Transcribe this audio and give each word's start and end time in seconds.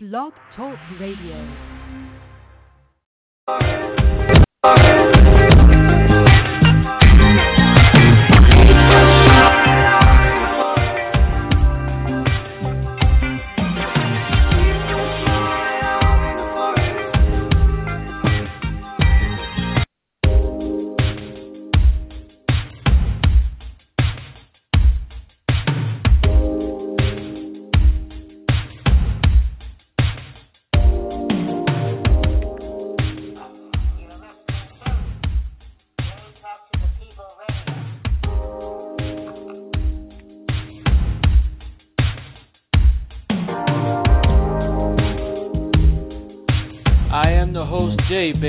Blog 0.00 0.32
Talk 0.54 0.78
Radio. 1.00 1.42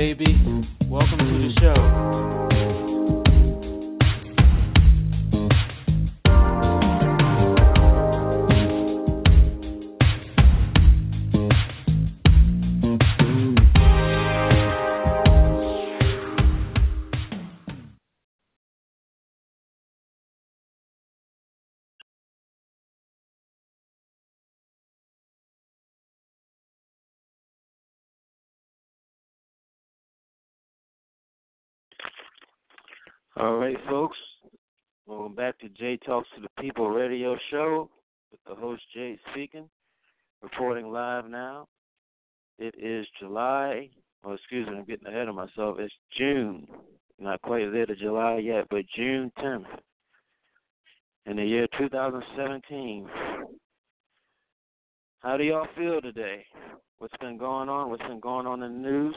Baby. 0.00 0.29
All 33.40 33.56
right, 33.56 33.76
folks. 33.88 34.18
Welcome 35.06 35.34
back 35.34 35.58
to 35.60 35.70
Jay 35.70 35.98
Talks 36.04 36.28
to 36.36 36.42
the 36.42 36.62
People 36.62 36.90
radio 36.90 37.38
show 37.50 37.88
with 38.30 38.40
the 38.46 38.54
host 38.54 38.82
Jay 38.94 39.18
speaking, 39.32 39.66
reporting 40.42 40.92
live 40.92 41.26
now. 41.26 41.66
It 42.58 42.74
is 42.78 43.06
July, 43.18 43.88
oh, 44.24 44.32
excuse 44.34 44.68
me, 44.68 44.76
I'm 44.76 44.84
getting 44.84 45.06
ahead 45.06 45.26
of 45.26 45.34
myself. 45.34 45.78
It's 45.78 45.94
June. 46.18 46.66
Not 47.18 47.40
quite 47.40 47.72
there 47.72 47.86
to 47.86 47.96
July 47.96 48.40
yet, 48.44 48.66
but 48.68 48.82
June 48.94 49.32
10th 49.38 49.64
in 51.24 51.36
the 51.36 51.44
year 51.44 51.66
2017. 51.78 53.08
How 55.20 55.38
do 55.38 55.44
y'all 55.44 55.66
feel 55.78 56.02
today? 56.02 56.44
What's 56.98 57.16
been 57.22 57.38
going 57.38 57.70
on? 57.70 57.88
What's 57.88 58.02
been 58.02 58.20
going 58.20 58.46
on 58.46 58.62
in 58.62 58.82
the 58.82 58.88
news? 58.90 59.16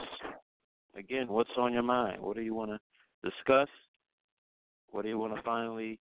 Again, 0.96 1.28
what's 1.28 1.50
on 1.58 1.74
your 1.74 1.82
mind? 1.82 2.22
What 2.22 2.36
do 2.36 2.42
you 2.42 2.54
want 2.54 2.70
to 2.70 2.78
discuss? 3.30 3.68
What 4.94 5.02
do 5.02 5.08
you 5.08 5.18
want 5.18 5.34
to 5.34 5.42
finally 5.42 5.98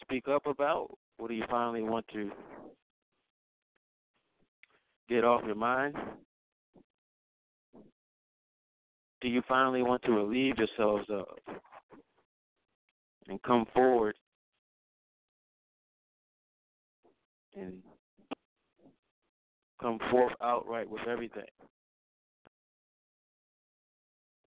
speak 0.00 0.26
up 0.26 0.46
about? 0.46 0.88
What 1.18 1.28
do 1.28 1.34
you 1.34 1.44
finally 1.50 1.82
want 1.82 2.06
to 2.14 2.30
get 5.10 5.22
off 5.22 5.42
your 5.44 5.54
mind? 5.54 5.96
Do 9.20 9.28
you 9.28 9.42
finally 9.46 9.82
want 9.82 10.00
to 10.04 10.12
relieve 10.12 10.54
yourselves 10.56 11.04
of 11.10 11.26
and 13.28 13.42
come 13.42 13.66
forward 13.74 14.14
and 17.54 17.82
come 19.78 19.98
forth 20.10 20.32
outright 20.42 20.88
with 20.88 21.06
everything? 21.06 21.44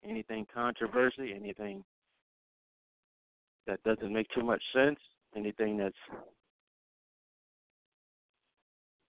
Anything 0.05 0.47
controversy, 0.53 1.33
anything 1.35 1.83
that 3.67 3.83
doesn't 3.83 4.13
make 4.13 4.27
too 4.29 4.43
much 4.43 4.61
sense, 4.73 4.99
anything 5.35 5.77
that's 5.77 5.95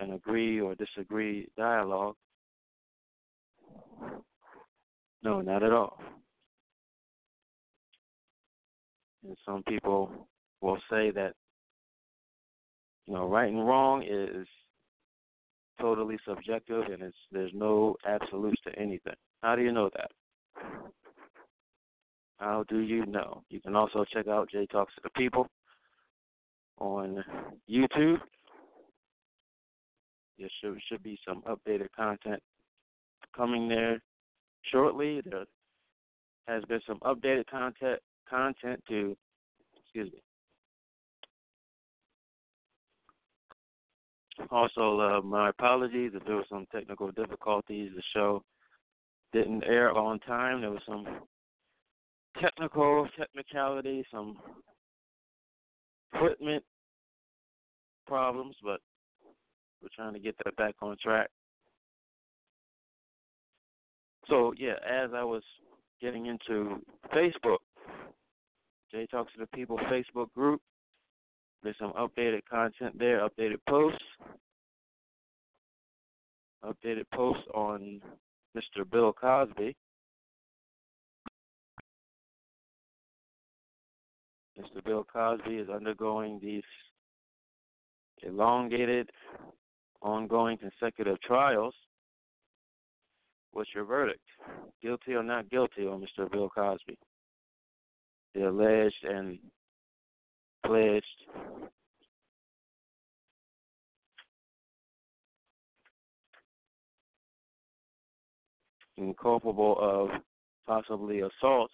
an 0.00 0.12
agree 0.12 0.60
or 0.60 0.76
disagree 0.76 1.48
dialogue. 1.56 2.14
No, 5.22 5.40
not 5.40 5.64
at 5.64 5.72
all. 5.72 5.98
And 9.24 9.36
some 9.44 9.64
people 9.64 10.28
will 10.60 10.78
say 10.88 11.10
that 11.10 11.34
you 13.08 13.14
know, 13.14 13.26
right 13.26 13.48
and 13.48 13.66
wrong 13.66 14.02
is 14.02 14.46
totally 15.80 16.18
subjective, 16.26 16.82
and 16.92 17.02
it's 17.02 17.16
there's 17.32 17.52
no 17.54 17.96
absolutes 18.06 18.60
to 18.66 18.78
anything. 18.78 19.14
How 19.42 19.56
do 19.56 19.62
you 19.62 19.72
know 19.72 19.88
that? 19.94 20.10
How 22.36 22.64
do 22.68 22.80
you 22.80 23.06
know? 23.06 23.42
You 23.48 23.60
can 23.60 23.74
also 23.74 24.04
check 24.12 24.28
out 24.28 24.50
Jay 24.50 24.66
Talks 24.66 24.94
to 24.96 25.00
the 25.02 25.10
People 25.10 25.48
on 26.78 27.24
YouTube. 27.68 28.18
There 30.38 30.48
should 30.60 30.78
should 30.88 31.02
be 31.02 31.18
some 31.26 31.42
updated 31.42 31.88
content 31.96 32.42
coming 33.34 33.68
there 33.68 34.02
shortly. 34.70 35.22
There 35.24 35.46
has 36.46 36.62
been 36.64 36.80
some 36.86 36.98
updated 36.98 37.46
content 37.46 38.00
content 38.28 38.82
to 38.90 39.16
excuse 39.82 40.12
me 40.12 40.20
Also, 44.50 45.00
uh, 45.00 45.20
my 45.22 45.50
apologies 45.50 46.12
if 46.14 46.24
there 46.24 46.36
were 46.36 46.46
some 46.48 46.66
technical 46.72 47.10
difficulties. 47.12 47.92
The 47.94 48.02
show 48.14 48.42
didn't 49.32 49.64
air 49.64 49.92
on 49.92 50.18
time. 50.20 50.60
There 50.60 50.70
was 50.70 50.82
some 50.86 51.06
technical 52.40 53.08
technicality, 53.18 54.04
some 54.10 54.38
equipment 56.14 56.64
problems, 58.06 58.56
but 58.62 58.80
we're 59.82 59.88
trying 59.94 60.14
to 60.14 60.20
get 60.20 60.36
that 60.44 60.56
back 60.56 60.74
on 60.80 60.96
track. 61.02 61.28
So, 64.28 64.52
yeah, 64.58 64.74
as 64.86 65.10
I 65.14 65.24
was 65.24 65.42
getting 66.00 66.26
into 66.26 66.82
Facebook, 67.14 67.58
Jay 68.90 69.06
Talks 69.10 69.32
to 69.34 69.40
the 69.40 69.46
People 69.48 69.78
Facebook 69.90 70.32
group, 70.34 70.60
there's 71.62 71.76
some 71.78 71.92
updated 71.92 72.42
content 72.50 72.98
there, 72.98 73.26
updated 73.28 73.58
posts. 73.68 74.04
Updated 76.64 77.04
posts 77.14 77.44
on 77.54 78.00
Mr. 78.56 78.88
Bill 78.90 79.12
Cosby. 79.12 79.76
Mr. 84.58 84.84
Bill 84.84 85.04
Cosby 85.04 85.56
is 85.56 85.68
undergoing 85.68 86.40
these 86.42 86.64
elongated, 88.22 89.10
ongoing 90.02 90.58
consecutive 90.58 91.20
trials. 91.20 91.74
What's 93.52 93.70
your 93.74 93.84
verdict? 93.84 94.24
Guilty 94.82 95.14
or 95.14 95.22
not 95.22 95.48
guilty 95.50 95.86
on 95.86 96.00
Mr. 96.00 96.30
Bill 96.30 96.48
Cosby? 96.48 96.98
The 98.34 98.48
alleged 98.48 99.04
and 99.04 99.38
pledged 100.64 101.04
inculpable 108.98 109.76
of 109.80 110.10
possibly 110.66 111.20
assault 111.20 111.70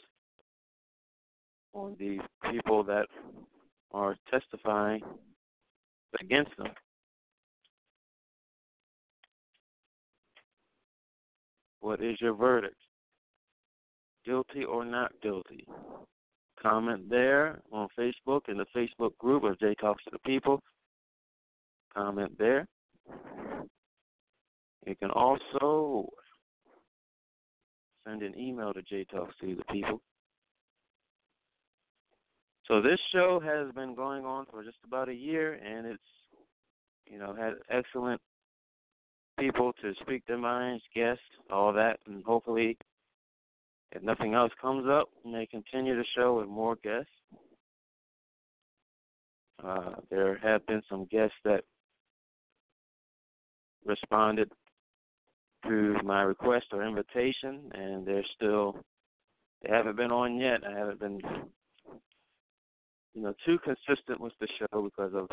on 1.73 1.97
the 1.99 2.19
people 2.51 2.85
that 2.85 3.07
are 3.93 4.17
testifying 4.31 5.03
against 6.21 6.57
them. 6.57 6.69
What 11.81 12.03
is 12.03 12.17
your 12.21 12.35
verdict? 12.35 12.77
Guilty 14.25 14.65
or 14.65 14.85
not 14.85 15.13
guilty? 15.23 15.67
Comment 16.65 17.11
there 17.11 17.61
on 17.73 17.89
Facebook 17.99 18.49
in 18.49 18.57
the 18.57 18.65
Facebook 18.75 19.17
group 19.19 19.45
of 19.45 19.59
J 19.61 19.75
Talks 19.79 20.03
to 20.05 20.11
the 20.11 20.19
People. 20.21 20.63
Comment 21.95 22.33
there. 22.39 22.67
You 24.87 24.97
can 24.97 25.11
also 25.11 26.09
send 28.07 28.23
an 28.23 28.39
email 28.39 28.73
to 28.73 28.81
J 28.83 29.05
Talks 29.05 29.35
to 29.43 29.55
the 29.55 29.65
People. 29.71 30.01
So 32.67 32.81
this 32.81 32.99
show 33.13 33.41
has 33.45 33.71
been 33.75 33.95
going 33.95 34.25
on 34.25 34.47
for 34.51 34.65
just 34.65 34.79
about 34.87 35.11
a 35.11 35.15
year, 35.15 35.55
and 35.63 35.87
it's 35.87 36.03
you 37.07 37.19
know 37.19 37.35
had 37.35 37.55
excellent 37.69 38.23
people 39.39 39.73
to 39.83 39.93
speak 40.01 40.23
their 40.27 40.39
minds, 40.39 40.83
guests, 40.95 41.23
all 41.51 41.75
that, 41.75 41.99
and 42.07 42.25
hopefully, 42.25 42.79
if 43.93 44.03
nothing 44.03 44.35
else 44.35 44.53
comes 44.61 44.87
up, 44.89 45.09
we 45.25 45.33
may 45.33 45.47
continue 45.47 45.97
the 45.97 46.05
show 46.17 46.39
with 46.39 46.49
more 46.49 46.77
guests. 46.83 47.11
Uh, 49.63 49.93
there 50.11 50.39
have 50.43 50.67
been 50.67 50.83
some 50.91 51.07
guests 51.07 51.37
that 51.45 51.63
responded 53.85 54.51
to 55.67 55.97
my 56.05 56.23
request 56.23 56.67
or 56.73 56.85
invitation, 56.85 57.71
and 57.73 58.07
they're 58.07 58.27
still 58.35 58.77
they 59.63 59.73
haven't 59.73 59.97
been 59.97 60.11
on 60.11 60.39
yet. 60.39 60.61
I 60.67 60.77
haven't 60.77 61.01
been 61.01 61.21
you 63.15 63.23
know 63.23 63.35
too 63.47 63.59
consistent 63.65 64.21
with 64.21 64.33
the 64.41 64.49
show 64.59 64.83
because 64.83 65.13
of 65.15 65.29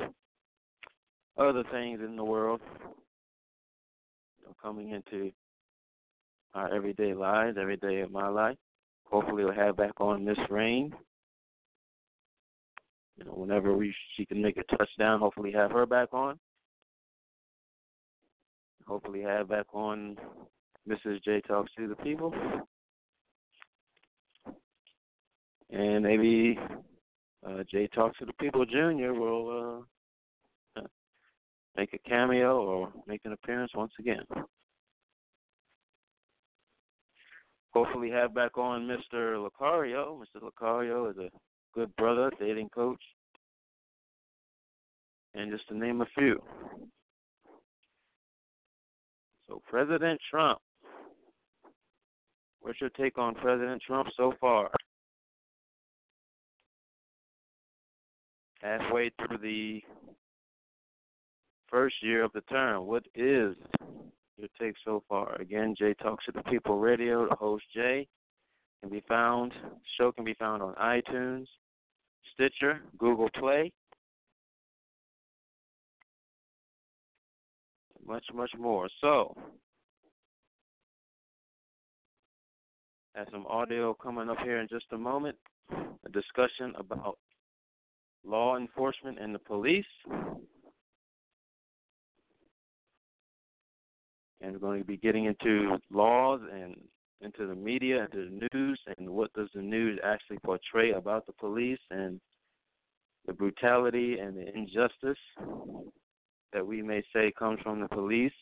other 1.38 1.64
things 1.72 2.00
in 2.06 2.16
the 2.16 2.24
world 2.24 2.62
you 4.40 4.46
know, 4.46 4.56
coming 4.62 4.92
into 4.92 5.32
our 6.54 6.74
everyday 6.74 7.14
lives, 7.14 7.58
every 7.60 7.78
day 7.78 8.02
of 8.02 8.12
my 8.12 8.28
life. 8.28 8.58
Hopefully, 9.06 9.44
we'll 9.44 9.54
have 9.54 9.78
back 9.78 10.00
on 10.00 10.26
Miss 10.26 10.38
Rain. 10.50 10.94
You 13.18 13.26
know, 13.26 13.32
whenever 13.32 13.76
we 13.76 13.94
she 14.16 14.26
can 14.26 14.42
make 14.42 14.58
a 14.58 14.78
touchdown, 14.78 15.20
hopefully 15.20 15.52
have 15.52 15.72
her 15.72 15.86
back 15.86 16.14
on. 16.14 16.40
Hopefully, 18.88 19.22
have 19.22 19.50
back 19.50 19.68
on 19.74 20.18
Mrs. 20.90 21.24
J 21.24 21.42
talks 21.42 21.72
to 21.78 21.88
the 21.88 21.96
people, 21.98 22.34
and 25.70 26.04
maybe 26.04 26.58
uh, 27.48 27.64
J 27.70 27.88
talks 27.94 28.18
to 28.20 28.26
the 28.26 28.34
people 28.34 28.66
Junior 28.66 29.14
will 29.14 29.86
uh, 30.78 30.82
make 31.78 31.94
a 31.94 32.10
cameo 32.10 32.62
or 32.62 32.94
make 33.08 33.22
an 33.26 33.34
appearance 33.34 33.72
once 33.76 33.94
again. 34.00 34.24
Hopefully, 37.74 38.10
have 38.10 38.34
back 38.34 38.58
on 38.58 38.82
Mr. 38.88 39.38
Lucario. 39.38 40.20
Mr. 40.20 40.42
Lucario 40.42 41.10
is 41.10 41.18
a 41.18 41.30
good 41.74 41.96
brother, 41.96 42.30
dating 42.40 42.70
coach, 42.70 43.02
and 45.34 45.52
just 45.52 45.68
to 45.70 45.78
name 45.78 46.02
a 46.02 46.06
few. 46.18 46.42
So, 49.48 49.62
President 49.70 50.20
Trump. 50.30 50.60
What's 52.62 52.80
your 52.80 52.92
take 52.92 53.18
on 53.18 53.36
President 53.36 53.82
Trump 53.86 54.10
so 54.16 54.34
far? 54.40 54.70
Halfway 58.62 59.10
through 59.18 59.40
the 59.40 59.82
first 61.70 61.96
year 62.04 62.24
of 62.24 62.32
the 62.34 62.42
term, 62.42 62.86
what 62.86 63.04
is 63.16 63.56
your 64.42 64.50
take 64.60 64.76
so 64.84 65.04
far? 65.08 65.40
Again, 65.40 65.76
Jay 65.78 65.94
Talks 65.94 66.26
to 66.26 66.32
the 66.32 66.44
People 66.44 66.80
Radio, 66.80 67.28
the 67.30 67.36
host 67.36 67.64
Jay 67.74 68.08
can 68.82 68.90
be 68.90 69.04
found. 69.08 69.54
Show 69.98 70.12
can 70.12 70.26
be 70.26 70.34
found 70.34 70.62
on 70.62 70.74
iTunes, 70.76 71.46
Stitcher, 72.34 72.82
Google 72.98 73.30
Play, 73.40 73.72
much, 78.06 78.26
much 78.34 78.52
more. 78.60 78.90
So, 79.00 79.36
have 83.16 83.28
some 83.32 83.46
audio 83.48 83.94
coming 83.94 84.30
up 84.30 84.38
here 84.44 84.60
in 84.60 84.68
just 84.68 84.86
a 84.92 84.98
moment. 84.98 85.38
A 85.72 86.10
discussion 86.12 86.74
about 86.78 87.18
law 88.26 88.58
enforcement 88.58 89.20
and 89.20 89.34
the 89.34 89.40
police. 89.40 89.86
And 94.42 94.54
we're 94.54 94.60
going 94.60 94.80
to 94.80 94.86
be 94.86 94.98
getting 94.98 95.26
into 95.26 95.78
laws 95.92 96.42
and 96.52 96.76
into 97.22 97.48
the 97.48 97.56
media, 97.56 98.06
into 98.06 98.30
the 98.30 98.48
news, 98.54 98.80
and 98.98 99.10
what 99.10 99.32
does 99.34 99.50
the 99.54 99.62
news 99.62 100.00
actually 100.04 100.40
portray 100.44 100.92
about 100.92 101.26
the 101.28 101.34
police 101.34 101.80
and 101.92 102.20
the 103.28 103.34
brutality 103.34 104.18
and 104.20 104.36
the 104.36 104.48
injustice 104.58 105.20
that 106.54 106.66
we 106.66 106.82
may 106.82 107.04
say 107.14 107.32
comes 107.38 107.60
from 107.62 107.82
the 107.82 107.88
police 107.90 108.34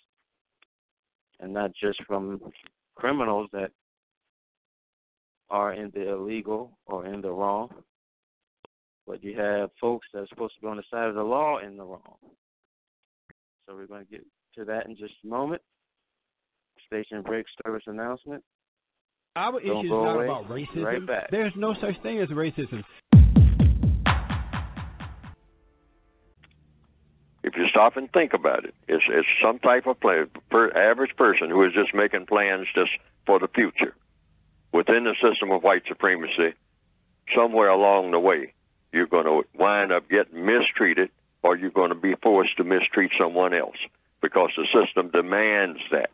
and 1.40 1.54
not 1.54 1.72
just 1.76 2.02
from 2.06 2.40
criminals 2.96 3.50
that 3.52 3.72
are 5.50 5.74
in 5.74 5.92
the 5.94 6.10
illegal 6.10 6.78
or 6.86 7.06
in 7.06 7.22
the 7.22 7.32
wrong. 7.32 7.70
But 9.06 9.24
you 9.24 9.38
have 9.40 9.72
folks 9.82 10.08
that 10.14 10.20
are 10.20 10.28
supposed 10.28 10.56
to 10.56 10.62
be 10.62 10.68
on 10.68 10.78
the 10.78 10.84
side 10.92 11.10
of 11.10 11.16
the 11.16 11.24
law 11.24 11.60
in 11.60 11.78
the 11.78 11.84
wrong. 11.84 12.18
So 13.66 13.76
we're 13.76 13.88
going 13.88 14.06
to 14.06 14.12
get 14.12 14.26
to 14.56 14.66
that 14.66 14.86
in 14.86 14.96
just 14.96 15.14
a 15.24 15.28
moment. 15.28 15.62
Station 16.92 17.22
break 17.22 17.46
service 17.64 17.84
announcement. 17.86 18.44
Our 19.36 19.60
issue 19.62 19.80
is 19.80 19.90
not 19.90 20.24
about 20.24 20.50
racism. 20.50 20.84
Right 20.84 21.06
back. 21.06 21.30
There's 21.30 21.54
no 21.56 21.76
such 21.80 22.02
thing 22.02 22.20
as 22.20 22.30
racism. 22.30 22.84
If 27.44 27.56
you 27.56 27.68
stop 27.70 27.96
and 27.96 28.12
think 28.12 28.34
about 28.34 28.66
it, 28.66 28.74
it's 28.88 29.04
it's 29.08 29.28
some 29.44 29.60
type 29.60 29.86
of 29.86 30.00
play, 30.00 30.24
per, 30.50 30.72
average 30.72 31.16
person 31.16 31.52
who 31.52 31.64
is 31.64 31.74
just 31.74 31.94
making 31.94 32.26
plans 32.26 32.66
just 32.74 32.90
for 33.28 33.38
the 33.38 33.48
future 33.48 33.94
within 34.74 35.04
the 35.04 35.16
system 35.22 35.52
of 35.52 35.62
white 35.62 35.84
supremacy. 35.88 36.56
Somewhere 37.36 37.70
along 37.70 38.12
the 38.12 38.20
way, 38.20 38.54
you're 38.92 39.06
going 39.06 39.26
to 39.26 39.44
wind 39.56 39.92
up 39.92 40.10
getting 40.10 40.44
mistreated, 40.44 41.12
or 41.44 41.56
you're 41.56 41.70
going 41.70 41.90
to 41.90 41.96
be 41.96 42.16
forced 42.24 42.58
to 42.58 42.64
mistreat 42.64 43.12
someone 43.20 43.54
else 43.54 43.78
because 44.22 44.50
the 44.58 44.66
system 44.74 45.12
demands 45.12 45.80
that. 45.92 46.10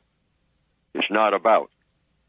It's 0.96 1.12
not 1.12 1.34
about 1.34 1.70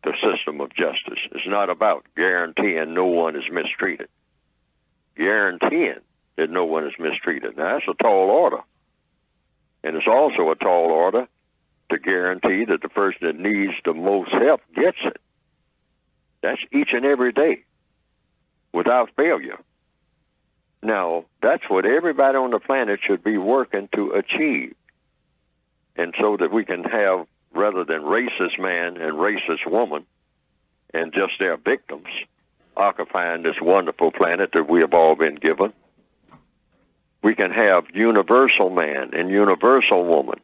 the 0.05 0.13
system 0.23 0.61
of 0.61 0.71
justice. 0.71 1.21
It's 1.33 1.47
not 1.47 1.71
about 1.71 2.05
guaranteeing 2.17 2.95
no 2.95 3.07
one 3.07 3.37
is 3.37 3.45
mistreated. 3.51 4.09
Guaranteeing 5.17 6.01
that 6.37 6.51
no 6.51 6.65
one 6.65 6.87
is 6.87 6.93
mistreated. 6.99 7.57
Now, 7.57 7.75
that's 7.75 7.89
a 7.89 8.03
tall 8.03 8.29
order. 8.29 8.61
And 9.83 9.97
it's 9.97 10.07
also 10.07 10.51
a 10.51 10.57
tall 10.57 10.91
order 10.91 11.27
to 11.91 11.99
guarantee 11.99 12.65
that 12.67 12.83
the 12.83 12.89
person 12.89 13.21
that 13.23 13.39
needs 13.39 13.73
the 13.85 13.95
most 13.95 14.31
help 14.33 14.61
gets 14.75 14.99
it. 15.05 15.21
That's 16.43 16.61
each 16.73 16.91
and 16.93 17.05
every 17.05 17.33
day 17.33 17.65
without 18.73 19.11
failure. 19.17 19.59
Now, 20.83 21.25
that's 21.41 21.63
what 21.69 21.87
everybody 21.87 22.37
on 22.37 22.51
the 22.51 22.59
planet 22.59 23.01
should 23.07 23.25
be 23.25 23.39
working 23.39 23.89
to 23.95 24.11
achieve. 24.11 24.75
And 25.97 26.15
so 26.21 26.37
that 26.37 26.53
we 26.53 26.65
can 26.65 26.85
have, 26.85 27.27
rather 27.57 27.85
than 27.85 28.03
racist 28.03 28.59
man 28.59 28.97
and 28.97 29.17
racist 29.17 29.67
woman 29.67 30.05
and 30.95 31.13
just 31.13 31.33
their 31.39 31.57
victims 31.57 32.09
occupying 32.77 33.43
this 33.43 33.57
wonderful 33.61 34.13
planet 34.13 34.51
that 34.53 34.69
we 34.69 34.81
have 34.81 34.93
all 34.93 35.17
been 35.17 35.37
given, 35.37 35.73
we 37.23 37.35
can 37.35 37.51
have 37.51 37.85
universal 37.95 38.71
man 38.71 39.11
and 39.15 39.31
universal 39.31 40.05
woman 40.05 40.39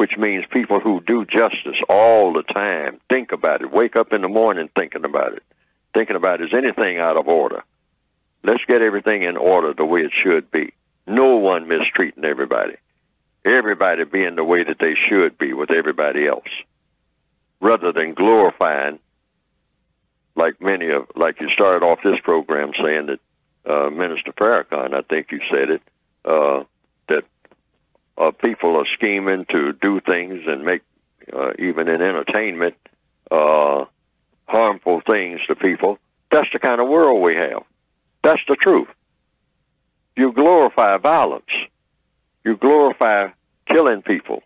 which 0.00 0.16
means 0.16 0.46
people 0.50 0.80
who 0.80 1.02
do 1.06 1.26
justice 1.26 1.76
all 1.86 2.32
the 2.32 2.42
time, 2.42 2.98
think 3.10 3.32
about 3.32 3.60
it, 3.60 3.70
wake 3.70 3.96
up 3.96 4.14
in 4.14 4.22
the 4.22 4.28
morning 4.28 4.66
thinking 4.74 5.04
about 5.04 5.34
it, 5.34 5.42
thinking 5.92 6.16
about 6.16 6.40
is 6.40 6.54
anything 6.54 6.98
out 6.98 7.18
of 7.18 7.28
order? 7.28 7.62
Let's 8.42 8.64
get 8.66 8.80
everything 8.80 9.24
in 9.24 9.36
order 9.36 9.74
the 9.74 9.84
way 9.84 10.00
it 10.00 10.12
should 10.24 10.50
be. 10.50 10.72
No 11.06 11.36
one 11.36 11.68
mistreating 11.68 12.24
everybody. 12.24 12.76
Everybody 13.44 14.04
being 14.04 14.36
the 14.36 14.44
way 14.44 14.64
that 14.64 14.78
they 14.78 14.94
should 15.08 15.38
be 15.38 15.52
with 15.52 15.70
everybody 15.70 16.26
else, 16.26 16.48
rather 17.60 17.92
than 17.92 18.14
glorifying, 18.14 18.98
like 20.36 20.60
many 20.60 20.90
of, 20.90 21.06
like 21.16 21.40
you 21.40 21.48
started 21.50 21.84
off 21.84 22.00
this 22.04 22.20
program 22.22 22.72
saying 22.82 23.06
that 23.06 23.20
uh, 23.70 23.90
Minister 23.90 24.32
Farrakhan, 24.32 24.94
I 24.94 25.02
think 25.02 25.32
you 25.32 25.40
said 25.50 25.70
it, 25.70 25.82
uh, 26.24 26.64
that 27.08 27.24
uh, 28.18 28.30
people 28.30 28.76
are 28.76 28.86
scheming 28.94 29.46
to 29.50 29.72
do 29.72 30.00
things 30.00 30.42
and 30.46 30.64
make, 30.64 30.82
uh, 31.32 31.52
even 31.58 31.88
in 31.88 32.02
entertainment, 32.02 32.74
uh, 33.30 33.84
harmful 34.46 35.00
things 35.06 35.40
to 35.46 35.54
people. 35.54 35.98
That's 36.30 36.48
the 36.52 36.58
kind 36.58 36.80
of 36.80 36.88
world 36.88 37.22
we 37.22 37.36
have. 37.36 37.62
That's 38.22 38.42
the 38.48 38.56
truth. 38.56 38.88
You 40.16 40.32
glorify 40.32 40.96
violence. 40.98 41.50
You 42.44 42.56
glorify 42.56 43.28
killing 43.66 44.02
people. 44.02 44.42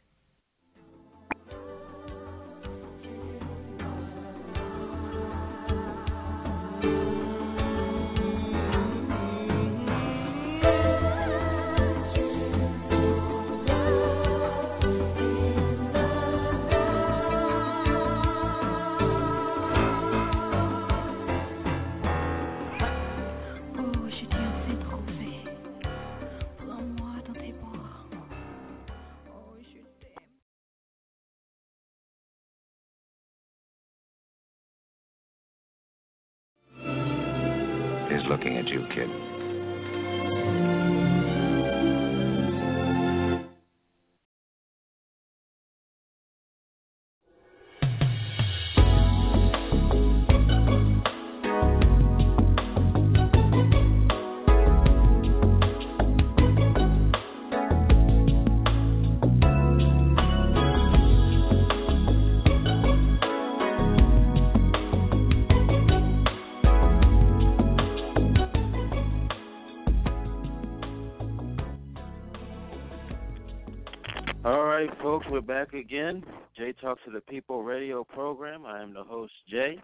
Folks, 75.01 75.25
we're 75.31 75.41
back 75.41 75.73
again. 75.73 76.23
Jay 76.55 76.75
Talks 76.79 77.01
to 77.07 77.11
the 77.11 77.23
People 77.23 77.65
radio 77.65 78.05
program. 78.05 78.67
I 78.67 78.83
am 78.83 78.93
the 78.93 79.03
host, 79.03 79.33
Jay, 79.49 79.79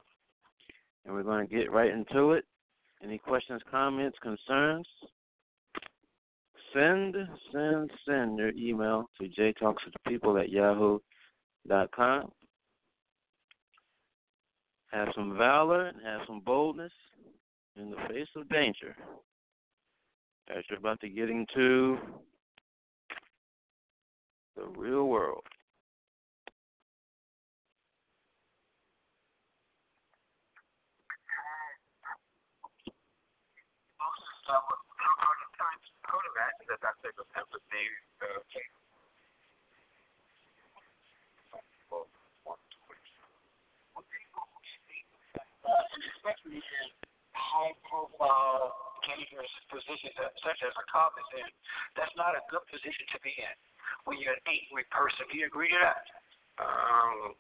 and 1.06 1.14
we're 1.14 1.22
going 1.22 1.48
to 1.48 1.54
get 1.54 1.72
right 1.72 1.90
into 1.90 2.32
it. 2.32 2.44
Any 3.02 3.16
questions, 3.16 3.62
comments, 3.70 4.18
concerns? 4.20 4.86
Send, 6.74 7.16
send, 7.50 7.90
send 8.06 8.36
your 8.36 8.50
email 8.50 9.08
to 9.18 9.28
jtalks 9.28 9.82
to 9.84 9.92
the 9.94 10.10
people 10.10 10.36
at 10.36 10.50
yahoo.com. 10.50 12.30
Have 14.92 15.08
some 15.16 15.38
valor 15.38 15.86
and 15.86 15.96
have 16.04 16.20
some 16.26 16.42
boldness 16.44 16.92
in 17.76 17.88
the 17.88 17.96
face 18.10 18.28
of 18.36 18.46
danger 18.50 18.94
as 20.54 20.64
you're 20.68 20.78
about 20.78 21.00
to 21.00 21.08
get 21.08 21.30
into 21.30 21.96
the 24.60 24.68
real 24.78 25.08
world. 25.08 25.44
especially 46.20 46.60
in 46.60 46.88
high 47.32 47.72
profile 47.88 48.76
dangerous 49.08 49.48
positions 49.72 50.12
such 50.44 50.60
as 50.60 50.72
a 50.76 50.84
cop 50.92 51.16
is 51.16 51.40
in, 51.40 51.48
that's 51.96 52.12
not 52.14 52.36
a 52.36 52.42
good 52.52 52.60
position 52.68 53.08
to 53.08 53.18
be 53.24 53.32
in 53.32 53.56
when 54.04 54.20
you're 54.20 54.36
an 54.36 54.44
angry 54.48 54.86
person. 54.92 55.26
Do 55.28 55.34
you 55.36 55.46
agree 55.46 55.68
to 55.70 55.80
that? 55.80 56.04
Um, 56.60 57.34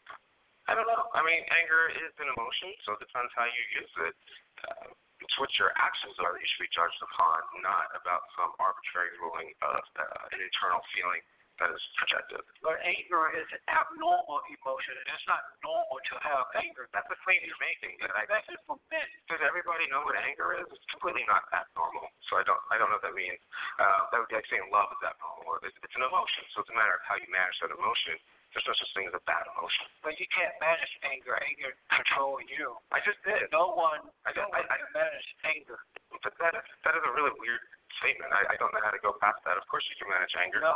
I 0.68 0.78
don't 0.78 0.86
know. 0.86 1.10
I 1.12 1.20
mean, 1.26 1.42
anger 1.50 1.90
is 1.92 2.14
an 2.22 2.30
emotion, 2.30 2.70
so 2.86 2.94
it 2.94 3.00
depends 3.02 3.32
how 3.34 3.44
you 3.48 3.62
use 3.74 3.94
it. 4.06 4.16
Uh, 4.64 4.88
it's 5.20 5.36
what 5.36 5.52
your 5.60 5.74
actions 5.76 6.16
are 6.22 6.32
that 6.32 6.40
you 6.40 6.48
should 6.56 6.64
be 6.64 6.72
judged 6.72 7.00
upon, 7.04 7.44
not 7.60 7.92
about 7.92 8.24
some 8.38 8.54
arbitrary 8.56 9.12
ruling 9.20 9.52
of 9.60 9.82
uh, 10.00 10.32
an 10.32 10.40
internal 10.40 10.80
feeling 10.96 11.20
that 11.60 11.70
is 11.70 11.82
projected. 12.00 12.40
But 12.64 12.80
anger 12.80 13.36
is 13.36 13.44
an 13.52 13.62
abnormal 13.68 14.40
emotion, 14.48 14.96
and 14.96 15.06
it's 15.12 15.28
not 15.28 15.44
normal 15.60 16.00
to 16.00 16.14
have 16.24 16.48
anger. 16.56 16.88
That's 16.96 17.06
the 17.12 17.20
claim 17.20 17.44
you're 17.44 17.60
making. 17.60 18.00
I, 18.00 18.24
That's 18.24 18.48
just 18.48 18.64
for 18.64 18.80
men. 18.88 19.04
Does 19.28 19.44
everybody 19.44 19.84
know 19.92 20.00
what 20.08 20.16
anger 20.16 20.56
is? 20.56 20.66
It's 20.72 20.88
completely 20.88 21.28
not 21.28 21.44
abnormal. 21.52 22.08
So 22.32 22.40
I 22.40 22.44
don't, 22.48 22.60
I 22.72 22.80
don't 22.80 22.88
know 22.88 22.96
what 22.96 23.04
that 23.04 23.16
means. 23.16 23.38
Uh, 23.76 24.08
that 24.08 24.16
would 24.24 24.32
be 24.32 24.40
like 24.40 24.48
saying 24.48 24.64
love 24.72 24.88
is 24.88 25.04
abnormal. 25.04 25.60
It's, 25.60 25.76
it's 25.84 25.96
an 26.00 26.04
emotion, 26.08 26.42
so 26.56 26.64
it's 26.64 26.72
a 26.72 26.76
matter 26.76 26.96
of 26.96 27.04
how 27.04 27.20
you 27.20 27.28
manage 27.28 27.56
that 27.60 27.70
emotion. 27.76 28.16
There's 28.50 28.66
no 28.66 28.74
such 28.74 28.90
thing 28.98 29.06
as 29.06 29.14
a 29.14 29.22
bad 29.30 29.46
emotion. 29.54 29.86
But 30.02 30.18
you 30.18 30.26
can't 30.34 30.56
manage 30.58 30.90
anger. 31.06 31.38
Anger 31.38 31.70
control 31.92 32.42
you. 32.50 32.74
I 32.90 32.98
just 33.06 33.22
did. 33.22 33.46
No 33.54 33.76
one, 33.76 34.10
I 34.26 34.34
don't, 34.34 34.50
no 34.50 34.58
I, 34.58 34.66
one 34.66 34.74
can 34.74 34.90
manage 34.96 35.28
anger. 35.46 35.78
But 36.24 36.34
that 36.42 36.58
is, 36.58 36.66
that 36.82 36.98
is 36.98 37.04
a 37.06 37.12
really 37.14 37.30
weird 37.38 37.62
statement. 38.02 38.34
I, 38.34 38.50
I 38.50 38.56
don't 38.58 38.74
know 38.74 38.82
how 38.82 38.90
to 38.90 38.98
go 38.98 39.14
past 39.22 39.38
that. 39.46 39.54
Of 39.54 39.62
course 39.70 39.86
you 39.86 39.94
can 40.02 40.10
manage 40.10 40.34
anger. 40.34 40.66
No. 40.66 40.74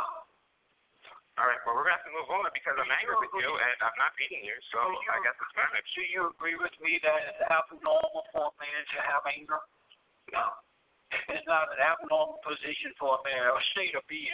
All 1.35 1.51
right, 1.51 1.59
well, 1.67 1.75
we're 1.75 1.83
going 1.83 1.91
to 1.91 1.99
have 1.99 2.07
to 2.07 2.15
move 2.15 2.31
on 2.31 2.47
because 2.55 2.79
I'm 2.79 2.87
angry 2.87 3.19
with 3.19 3.35
you 3.35 3.51
and 3.51 3.75
I'm 3.83 3.97
not 3.99 4.15
beating 4.15 4.39
you, 4.39 4.55
so 4.71 4.79
you, 4.87 5.09
I 5.11 5.19
guess 5.19 5.35
it's 5.35 5.51
managed. 5.51 5.91
Do 5.91 6.03
you 6.07 6.31
agree 6.31 6.55
with 6.55 6.71
me 6.79 6.95
that 7.03 7.19
it's 7.27 7.43
abnormal 7.51 8.23
for 8.31 8.55
a 8.55 8.55
man 8.55 8.81
to 8.95 8.99
have 9.03 9.19
anger? 9.27 9.59
No. 10.31 10.55
It's 11.11 11.43
not 11.43 11.67
an 11.75 11.83
abnormal 11.83 12.39
position 12.39 12.95
for 12.95 13.19
a 13.19 13.21
man, 13.27 13.51
or 13.51 13.59
state 13.75 13.99
of 13.99 14.07
being 14.07 14.31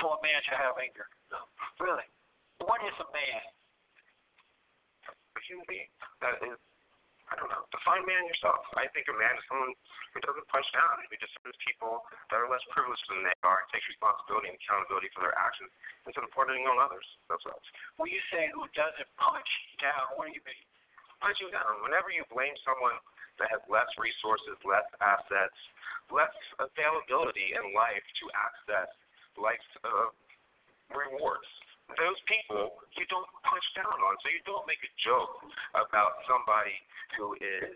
for 0.00 0.16
a 0.16 0.20
man 0.24 0.40
to 0.48 0.54
have 0.56 0.80
anger. 0.80 1.04
No. 1.28 1.44
Really. 1.76 2.08
What 2.64 2.80
is 2.88 2.96
a 2.96 3.08
man? 3.12 3.44
A 5.12 5.40
human 5.44 5.68
being. 5.68 5.92
That 6.24 6.40
is 6.40 6.56
I 7.30 7.38
don't 7.38 7.46
know. 7.46 7.62
Define 7.70 8.02
man 8.10 8.26
yourself. 8.26 8.66
I 8.74 8.90
think 8.90 9.06
a 9.06 9.14
man 9.14 9.38
is 9.38 9.44
someone 9.46 9.70
who 10.10 10.18
doesn't 10.26 10.46
punch 10.50 10.66
down, 10.74 10.98
who 11.06 11.14
just 11.22 11.30
serves 11.38 11.54
people 11.62 12.02
that 12.30 12.42
are 12.42 12.50
less 12.50 12.62
privileged 12.74 13.06
than 13.06 13.22
they 13.22 13.34
are, 13.46 13.62
takes 13.70 13.86
responsibility 13.86 14.50
and 14.50 14.58
accountability 14.58 15.14
for 15.14 15.22
their 15.22 15.36
actions 15.38 15.70
instead 16.10 16.26
of 16.26 16.30
pointing 16.34 16.66
on 16.66 16.82
others. 16.82 17.06
That's 17.30 17.42
what. 17.46 17.62
When 18.02 18.10
you 18.10 18.18
say 18.34 18.50
who 18.50 18.66
doesn't 18.74 19.10
punch 19.14 19.50
down, 19.78 20.18
what 20.18 20.26
do 20.26 20.34
you 20.34 20.42
mean? 20.42 20.66
Punching 21.22 21.54
down. 21.54 21.86
Whenever 21.86 22.10
you 22.10 22.26
blame 22.34 22.56
someone 22.66 22.98
that 23.38 23.46
has 23.54 23.62
less 23.70 23.88
resources, 23.94 24.58
less 24.66 24.86
assets, 24.98 25.58
less 26.10 26.34
availability 26.58 27.54
in 27.54 27.70
life 27.70 28.02
to 28.18 28.24
access 28.34 28.90
life's 29.38 29.70
uh, 29.86 30.10
rewards 30.90 31.46
those 31.98 32.18
people 32.28 32.78
you 32.98 33.06
don't 33.08 33.26
punch 33.46 33.66
down 33.74 33.94
on. 33.94 34.14
So 34.22 34.28
you 34.30 34.42
don't 34.44 34.66
make 34.68 34.82
a 34.82 34.92
joke 35.02 35.40
about 35.74 36.20
somebody 36.28 36.76
who 37.16 37.34
is 37.38 37.74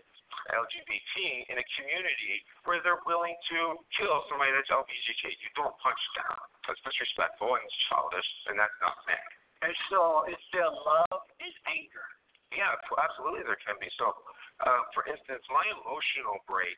LGBT 0.53 1.49
in 1.49 1.57
a 1.57 1.65
community 1.79 2.45
where 2.69 2.81
they're 2.85 3.01
willing 3.09 3.33
to 3.49 3.81
kill 3.97 4.17
somebody 4.29 4.53
that's 4.53 4.69
LGBTQ. 4.69 5.23
You 5.31 5.51
don't 5.57 5.73
punch 5.81 6.03
down. 6.13 6.37
That's 6.69 6.81
disrespectful 6.85 7.57
and 7.57 7.63
it's 7.65 7.79
childish, 7.89 8.29
and 8.51 8.55
that's 8.59 8.77
not 8.81 8.99
fair. 9.09 9.25
And 9.65 9.73
so, 9.89 10.27
is 10.29 10.37
there 10.53 10.69
love 10.69 11.21
and 11.41 11.55
anger? 11.65 12.05
Yeah, 12.53 12.77
absolutely, 13.01 13.41
there 13.41 13.57
can 13.65 13.75
be. 13.81 13.89
So, 13.97 14.13
uh, 14.61 14.81
for 14.93 15.07
instance, 15.09 15.41
my 15.49 15.65
emotional 15.81 16.37
break 16.45 16.77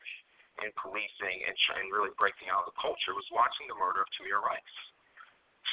in 0.64 0.72
policing 0.80 1.38
and, 1.46 1.54
and 1.54 1.86
really 1.92 2.10
breaking 2.18 2.50
out 2.50 2.66
of 2.66 2.74
the 2.74 2.78
culture 2.80 3.14
was 3.14 3.26
watching 3.30 3.68
the 3.70 3.78
murder 3.78 4.02
of 4.02 4.08
Tamir 4.18 4.42
Rice. 4.42 4.78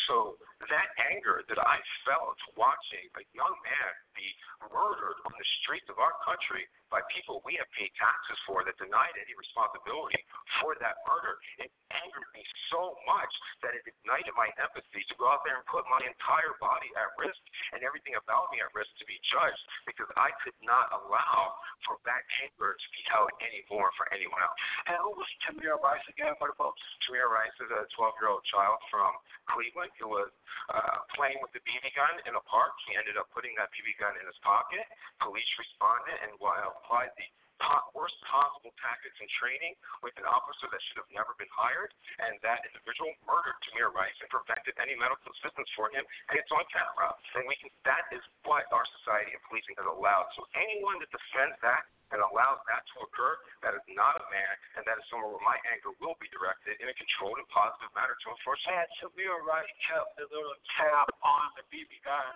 So 0.08 0.38
that 0.70 0.90
anger 1.12 1.42
that 1.50 1.60
I 1.60 1.78
felt 2.06 2.38
watching 2.58 3.06
a 3.18 3.24
young 3.34 3.56
man 3.66 3.92
be 4.14 4.28
murdered 4.72 5.18
on 5.28 5.34
the 5.36 5.48
streets 5.62 5.86
of 5.92 6.00
our 6.00 6.16
country 6.24 6.66
by 6.90 7.04
people 7.12 7.44
we 7.44 7.58
have 7.60 7.68
paid 7.76 7.92
taxes 8.00 8.40
for 8.48 8.64
that 8.64 8.78
denied 8.80 9.14
any 9.20 9.36
responsibility 9.36 10.22
for 10.62 10.78
that 10.80 11.02
murder, 11.10 11.36
it 11.60 11.70
angered 11.92 12.30
me 12.32 12.44
so 12.72 12.96
much 13.10 13.34
that 13.66 13.76
it 13.76 13.84
ignited 13.84 14.32
my 14.38 14.48
empathy 14.62 15.04
to 15.10 15.16
go 15.20 15.28
out 15.28 15.44
there 15.44 15.58
and 15.58 15.66
put 15.68 15.84
my 15.92 16.00
entire 16.06 16.54
body 16.62 16.88
at 16.96 17.12
risk 17.20 17.42
and 17.76 17.84
everything 17.84 18.16
about 18.16 18.48
me 18.54 18.62
at 18.62 18.72
risk 18.72 18.90
to 19.02 19.06
be 19.10 19.20
judged 19.28 19.64
because 19.90 20.08
I 20.16 20.32
could 20.46 20.56
not 20.64 20.94
allow 20.94 21.58
for 21.84 22.00
that 22.08 22.24
anger 22.46 22.78
to 22.78 22.88
be 22.94 23.02
held 23.10 23.32
anymore 23.44 23.92
for 24.00 24.08
anyone 24.14 24.40
else. 24.40 24.58
And 24.88 24.98
who 25.02 25.18
was 25.18 25.30
Tamir 25.46 25.78
Rice 25.82 26.06
again 26.08 26.34
the 26.38 26.54
folks? 26.56 26.82
Tamir 27.06 27.28
Rice 27.28 27.58
is 27.60 27.72
a 27.74 27.90
12 27.98 28.22
year 28.22 28.30
old 28.32 28.46
child 28.48 28.80
from 28.94 29.12
Cleveland 29.50 29.94
who 30.00 30.12
was 30.12 30.32
uh, 30.72 31.06
playing 31.14 31.40
with 31.40 31.54
the 31.56 31.64
BB 31.64 31.94
gun 31.96 32.16
in 32.28 32.34
a 32.36 32.44
park. 32.50 32.74
He 32.90 32.98
ended 32.98 33.16
up 33.16 33.30
putting 33.32 33.54
that 33.60 33.72
BB 33.72 33.96
gun 34.02 34.16
in 34.18 34.26
his 34.26 34.38
pocket. 34.42 34.84
Police 35.22 35.50
responded 35.60 36.18
and 36.26 36.36
while 36.42 36.76
applied 36.82 37.14
the 37.16 37.28
worst 37.96 38.18
possible 38.28 38.74
tactics 38.84 39.16
and 39.18 39.30
training 39.40 39.74
with 40.04 40.14
an 40.20 40.28
officer 40.28 40.68
that 40.70 40.82
should 40.90 41.00
have 41.02 41.12
never 41.16 41.34
been 41.40 41.50
hired, 41.52 41.92
and 42.22 42.38
that 42.44 42.62
individual 42.68 43.12
murdered 43.24 43.56
Tamir 43.70 43.90
Rice 43.96 44.16
and 44.20 44.30
prevented 44.30 44.76
any 44.78 44.94
medical 45.00 45.32
assistance 45.40 45.70
for 45.74 45.88
him, 45.90 46.04
and 46.30 46.36
it's 46.36 46.52
on 46.52 46.64
camera. 46.70 47.16
And 47.40 47.48
we 47.48 47.56
can 47.60 47.72
that 47.88 48.06
is 48.12 48.22
what 48.44 48.68
our 48.74 48.86
society 49.02 49.34
and 49.34 49.42
policing 49.48 49.76
has 49.80 49.88
allowed. 49.88 50.28
So 50.36 50.46
anyone 50.58 51.00
that 51.00 51.10
defends 51.10 51.58
that 51.64 51.88
and 52.14 52.22
allows 52.22 52.62
that 52.70 52.86
to 52.94 52.96
occur, 53.02 53.34
that 53.66 53.74
is 53.74 53.86
not 53.98 54.14
a 54.14 54.26
man, 54.30 54.54
and 54.78 54.86
that 54.86 54.98
is 55.02 55.06
somewhere 55.10 55.34
where 55.34 55.42
my 55.42 55.58
anger 55.74 55.90
will 55.98 56.14
be 56.22 56.30
directed 56.30 56.78
in 56.78 56.86
a 56.86 56.96
controlled 56.96 57.42
and 57.42 57.50
positive 57.50 57.90
manner 57.98 58.14
to 58.14 58.28
enforce. 58.30 58.62
And 58.70 58.86
Tamir 59.02 59.42
Rice 59.42 59.74
kept 59.90 60.14
the 60.22 60.30
little 60.30 60.54
tab 60.78 61.10
on 61.26 61.48
the 61.58 61.66
BB 61.74 62.06
gun. 62.06 62.34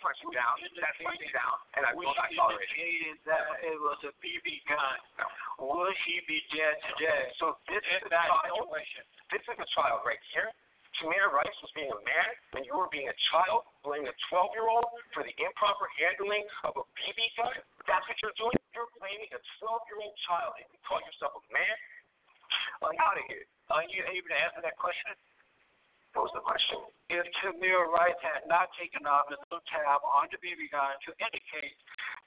Pushing 0.00 0.32
down. 0.32 0.56
That's 0.80 0.96
pushing 0.96 1.32
down. 1.36 1.56
And 1.76 1.84
I 1.84 1.92
will 1.92 2.16
not 2.16 2.32
tolerate 2.32 2.72
it. 2.72 3.20
that 3.28 3.44
it 3.60 3.76
was 3.76 4.00
a 4.08 4.12
BB 4.24 4.64
gun. 4.64 4.96
No. 5.20 5.28
Would 5.76 5.96
he 6.08 6.24
be 6.24 6.40
dead 6.56 6.80
today? 6.96 7.28
So 7.36 7.60
this 7.68 7.84
is 7.84 8.08
that 8.08 8.32
child. 8.32 8.64
situation. 8.64 9.04
This 9.28 9.44
is 9.44 9.56
a 9.60 9.68
child 9.76 10.00
right 10.08 10.20
here. 10.32 10.48
Tamir 10.98 11.32
Rice 11.32 11.58
was 11.64 11.72
being 11.72 11.88
a 11.88 12.00
man, 12.02 12.28
and 12.56 12.66
you 12.66 12.76
were 12.76 12.90
being 12.92 13.08
a 13.08 13.18
child, 13.32 13.64
blaming 13.86 14.10
a 14.10 14.16
12 14.28 14.52
year 14.52 14.68
old 14.68 14.84
for 15.16 15.22
the 15.24 15.32
improper 15.38 15.88
handling 15.96 16.44
of 16.66 16.76
a 16.76 16.84
BB 16.98 17.20
gun. 17.40 17.56
That's 17.88 18.04
what 18.04 18.16
you're 18.20 18.36
doing. 18.36 18.56
You're 18.76 18.90
blaming 19.00 19.30
a 19.32 19.40
12 19.64 19.88
year 19.88 20.00
old 20.02 20.16
child, 20.28 20.56
and 20.60 20.66
you 20.68 20.80
call 20.84 21.00
yourself 21.00 21.40
a 21.40 21.42
man. 21.52 21.76
You, 22.80 22.96
out 22.96 23.16
of 23.16 23.24
here. 23.28 23.44
are 23.70 23.84
you 23.86 24.02
able 24.08 24.28
to 24.32 24.38
answer 24.40 24.60
that 24.64 24.76
question? 24.80 25.12
What 26.14 26.26
was 26.26 26.34
the 26.34 26.42
question? 26.42 26.82
If 27.10 27.22
Tamir 27.42 27.86
Rice 27.90 28.18
had 28.22 28.46
not 28.50 28.70
taken 28.78 29.06
off 29.06 29.30
the 29.30 29.38
little 29.46 29.62
tab 29.70 30.02
on 30.02 30.26
the 30.30 30.38
BB 30.42 30.70
gun 30.74 30.94
to 31.06 31.10
indicate 31.22 31.74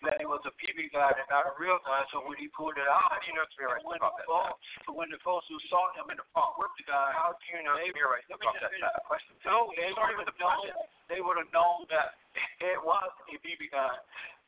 that 0.08 0.20
it 0.20 0.28
was 0.28 0.40
a 0.48 0.52
BB 0.60 0.92
gun 0.92 1.12
and 1.16 1.28
not 1.32 1.48
a 1.48 1.54
real 1.60 1.80
gun, 1.84 2.04
so 2.12 2.24
when 2.28 2.36
he 2.40 2.48
pulled 2.52 2.76
it 2.80 2.88
out, 2.88 3.12
How 3.12 3.20
do 3.20 3.28
you 3.28 3.36
know 3.36 3.48
Tamir 3.56 3.76
Rice 3.76 3.84
when 3.88 4.00
about 4.00 4.16
the 4.20 4.24
that? 4.24 4.32
folks, 4.32 4.60
when 4.92 5.08
the 5.12 5.20
folks 5.24 5.48
who 5.52 5.56
saw 5.72 5.92
him 5.96 6.08
in 6.12 6.20
the 6.20 6.28
front 6.36 6.56
with 6.60 6.72
the 6.80 6.84
gun, 6.88 7.12
How 7.16 7.36
do 7.36 7.44
you 7.52 7.60
know 7.64 7.76
Tamir 7.80 8.08
Rice 8.12 8.28
let 8.32 8.40
me 8.40 8.48
just 8.52 8.64
that? 8.64 8.72
finish 8.72 8.92
the 8.92 9.04
question. 9.08 9.32
no, 9.48 9.72
they 9.76 9.92
would 9.96 10.28
have 10.28 10.40
known. 10.40 10.64
They 11.12 11.20
would 11.24 11.38
have 11.40 11.52
known 11.56 11.88
that 11.92 12.16
it 12.64 12.80
was 12.80 13.12
a 13.32 13.36
BB 13.44 13.72
gun. 13.72 14.00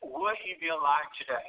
Would 0.04 0.36
he 0.44 0.56
be 0.60 0.68
alive 0.72 1.08
today? 1.20 1.44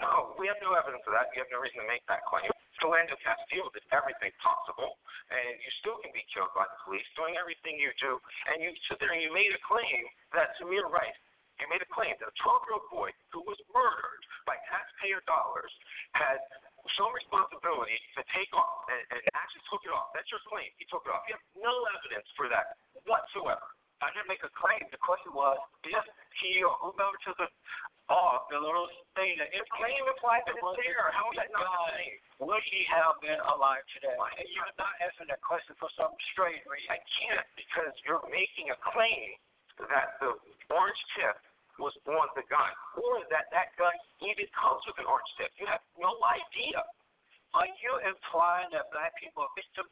No, 0.00 0.36
we 0.40 0.48
have 0.48 0.60
no 0.60 0.72
evidence 0.76 1.04
of 1.08 1.12
that. 1.16 1.32
You 1.36 1.44
have 1.44 1.52
no 1.52 1.60
reason 1.60 1.84
to 1.84 1.88
make 1.88 2.04
that 2.08 2.24
claim. 2.28 2.48
Philando 2.84 3.16
Castile 3.24 3.72
did 3.72 3.80
everything 3.96 4.28
possible, 4.44 5.00
and 5.32 5.56
you 5.56 5.70
still 5.80 5.96
can 6.04 6.12
be 6.12 6.20
killed 6.28 6.52
by 6.52 6.68
the 6.68 6.76
police 6.84 7.08
doing 7.16 7.32
everything 7.40 7.80
you 7.80 7.88
do. 7.96 8.20
And 8.52 8.60
you 8.60 8.76
sit 8.92 9.00
there 9.00 9.08
and 9.16 9.24
you 9.24 9.32
made 9.32 9.48
a 9.56 9.62
claim 9.64 10.04
that 10.36 10.52
Samir 10.60 10.84
Rice, 10.92 11.16
you 11.56 11.64
made 11.72 11.80
a 11.80 11.88
claim 11.88 12.12
that 12.20 12.28
a 12.28 12.36
12 12.44 12.68
year 12.68 12.76
old 12.76 12.88
boy 12.92 13.08
who 13.32 13.40
was 13.48 13.56
murdered 13.72 14.20
by 14.44 14.60
taxpayer 14.68 15.24
dollars 15.24 15.72
had 16.12 16.36
some 17.00 17.08
responsibility 17.16 17.96
to 18.20 18.22
take 18.36 18.52
off 18.52 18.84
and, 18.92 19.00
and 19.16 19.20
actually 19.32 19.64
took 19.72 19.80
it 19.88 19.92
off. 19.96 20.12
That's 20.12 20.28
your 20.28 20.44
claim. 20.44 20.68
He 20.76 20.84
took 20.92 21.08
it 21.08 21.10
off. 21.16 21.24
You 21.24 21.40
have 21.40 21.46
no 21.56 21.72
evidence 21.96 22.28
for 22.36 22.52
that 22.52 22.76
whatsoever. 23.08 23.64
I 24.04 24.12
didn't 24.12 24.28
make 24.28 24.44
a 24.44 24.52
claim. 24.52 24.84
The 24.92 25.00
question 25.00 25.32
was 25.32 25.56
if 25.88 26.04
he 26.44 26.60
or 26.60 26.76
whomever 26.84 27.16
took 27.24 27.40
it 27.40 27.48
off, 28.12 28.44
the 28.52 28.60
little 28.60 28.88
thing 29.16 29.40
that 29.40 29.48
if 29.56 29.64
Claim 29.72 29.96
it 29.96 30.16
it's 30.20 30.60
was 30.60 30.76
there. 30.76 31.08
How 31.14 31.32
is 31.32 31.40
that 31.40 31.48
not 31.54 31.64
gun, 31.64 32.48
would 32.48 32.64
he 32.68 32.84
have 32.92 33.16
been 33.24 33.40
alive 33.48 33.80
today? 33.96 34.12
And 34.12 34.48
you're 34.52 34.68
not 34.76 34.92
answering 35.00 35.32
that 35.32 35.40
question 35.40 35.72
for 35.80 35.88
some 35.96 36.12
strange 36.36 36.60
reason. 36.68 36.90
I 36.92 37.00
can't 37.00 37.48
because 37.56 37.92
you're 38.04 38.24
making 38.28 38.68
a 38.68 38.78
claim 38.92 39.40
that 39.88 40.20
the 40.20 40.36
orange 40.68 41.02
tip 41.16 41.36
was 41.80 41.96
on 42.06 42.28
the 42.38 42.44
gun, 42.46 42.70
or 43.00 43.24
that 43.34 43.50
that 43.50 43.74
gun 43.74 43.94
even 44.22 44.46
comes 44.54 44.84
with 44.86 45.00
an 45.02 45.08
orange 45.10 45.32
tip. 45.40 45.50
You 45.58 45.66
have 45.66 45.82
no 45.98 46.14
idea. 46.22 46.84
Are 47.56 47.66
you 47.66 47.92
implying 48.04 48.70
that 48.74 48.90
black 48.94 49.14
people 49.18 49.46
are 49.46 49.54
victims? 49.58 49.90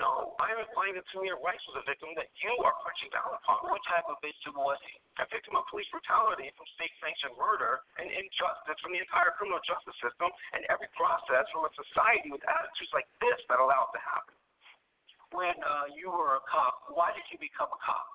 No, 0.00 0.32
I'm 0.40 0.56
implying 0.56 0.96
that 0.96 1.04
Tamir 1.12 1.36
Rice 1.44 1.60
was 1.68 1.76
a 1.76 1.84
victim 1.84 2.16
that 2.16 2.32
you 2.40 2.52
are 2.64 2.72
punching 2.80 3.12
down 3.12 3.28
upon. 3.28 3.60
What 3.68 3.84
type 3.84 4.08
of 4.08 4.16
victim 4.24 4.56
was 4.56 4.80
he? 4.88 4.96
A 5.20 5.28
victim 5.28 5.52
of 5.52 5.68
police 5.68 5.88
brutality 5.92 6.48
from 6.56 6.64
state-sanctioned 6.80 7.36
murder 7.36 7.84
and 8.00 8.08
injustice 8.08 8.80
from 8.80 8.96
the 8.96 9.04
entire 9.04 9.36
criminal 9.36 9.60
justice 9.68 9.96
system 10.00 10.32
and 10.56 10.64
every 10.72 10.88
process 10.96 11.44
from 11.52 11.68
a 11.68 11.72
society 11.76 12.32
with 12.32 12.40
attitudes 12.48 12.92
like 12.96 13.04
this 13.20 13.36
that 13.52 13.60
allow 13.60 13.92
it 13.92 13.92
to 13.92 14.00
happen. 14.00 14.34
When 15.36 15.56
uh, 15.60 15.92
you 15.92 16.08
were 16.08 16.40
a 16.40 16.44
cop, 16.48 16.88
why 16.92 17.12
did 17.12 17.28
you 17.28 17.36
become 17.36 17.68
a 17.68 17.80
cop? 17.80 18.08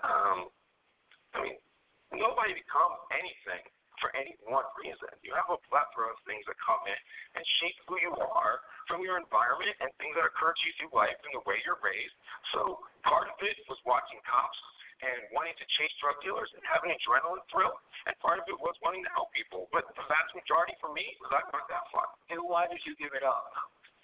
Um, 0.00 0.38
I 1.36 1.44
mean, 1.44 1.56
nobody 2.12 2.56
becomes 2.56 2.96
anything 3.12 3.64
for 4.02 4.12
any 4.14 4.36
one 4.46 4.66
reason. 4.80 5.10
You 5.24 5.32
have 5.34 5.48
a 5.48 5.58
plethora 5.68 6.12
of 6.12 6.18
things 6.28 6.44
that 6.46 6.56
come 6.62 6.80
in 6.86 6.98
and 7.36 7.42
shape 7.62 7.78
who 7.88 7.96
you 8.00 8.12
are 8.16 8.60
from 8.86 9.02
your 9.02 9.18
environment 9.18 9.74
and 9.82 9.90
things 9.98 10.14
that 10.16 10.26
occur 10.26 10.52
to 10.52 10.62
you 10.64 10.72
through 10.78 10.92
life 10.94 11.16
and 11.26 11.32
the 11.34 11.44
way 11.44 11.58
you're 11.64 11.80
raised. 11.82 12.14
So 12.54 12.80
part 13.04 13.28
of 13.30 13.36
it 13.42 13.56
was 13.66 13.78
watching 13.88 14.20
cops 14.24 14.58
and 15.04 15.28
wanting 15.36 15.52
to 15.60 15.66
chase 15.76 15.92
drug 16.00 16.16
dealers 16.24 16.48
and 16.56 16.64
having 16.64 16.88
an 16.88 16.96
adrenaline 16.96 17.44
thrill, 17.52 17.76
and 18.08 18.16
part 18.24 18.40
of 18.40 18.48
it 18.48 18.56
was 18.56 18.72
wanting 18.80 19.04
to 19.04 19.12
help 19.12 19.28
people. 19.36 19.68
But 19.68 19.84
the 19.92 20.04
vast 20.08 20.32
majority 20.32 20.72
for 20.80 20.88
me 20.96 21.04
was 21.20 21.36
I 21.36 21.44
to 21.44 21.52
have 21.52 21.88
fun. 21.92 22.08
And 22.32 22.40
why 22.48 22.64
did 22.64 22.80
you 22.88 22.96
give 22.96 23.12
it 23.12 23.20
up? 23.20 23.52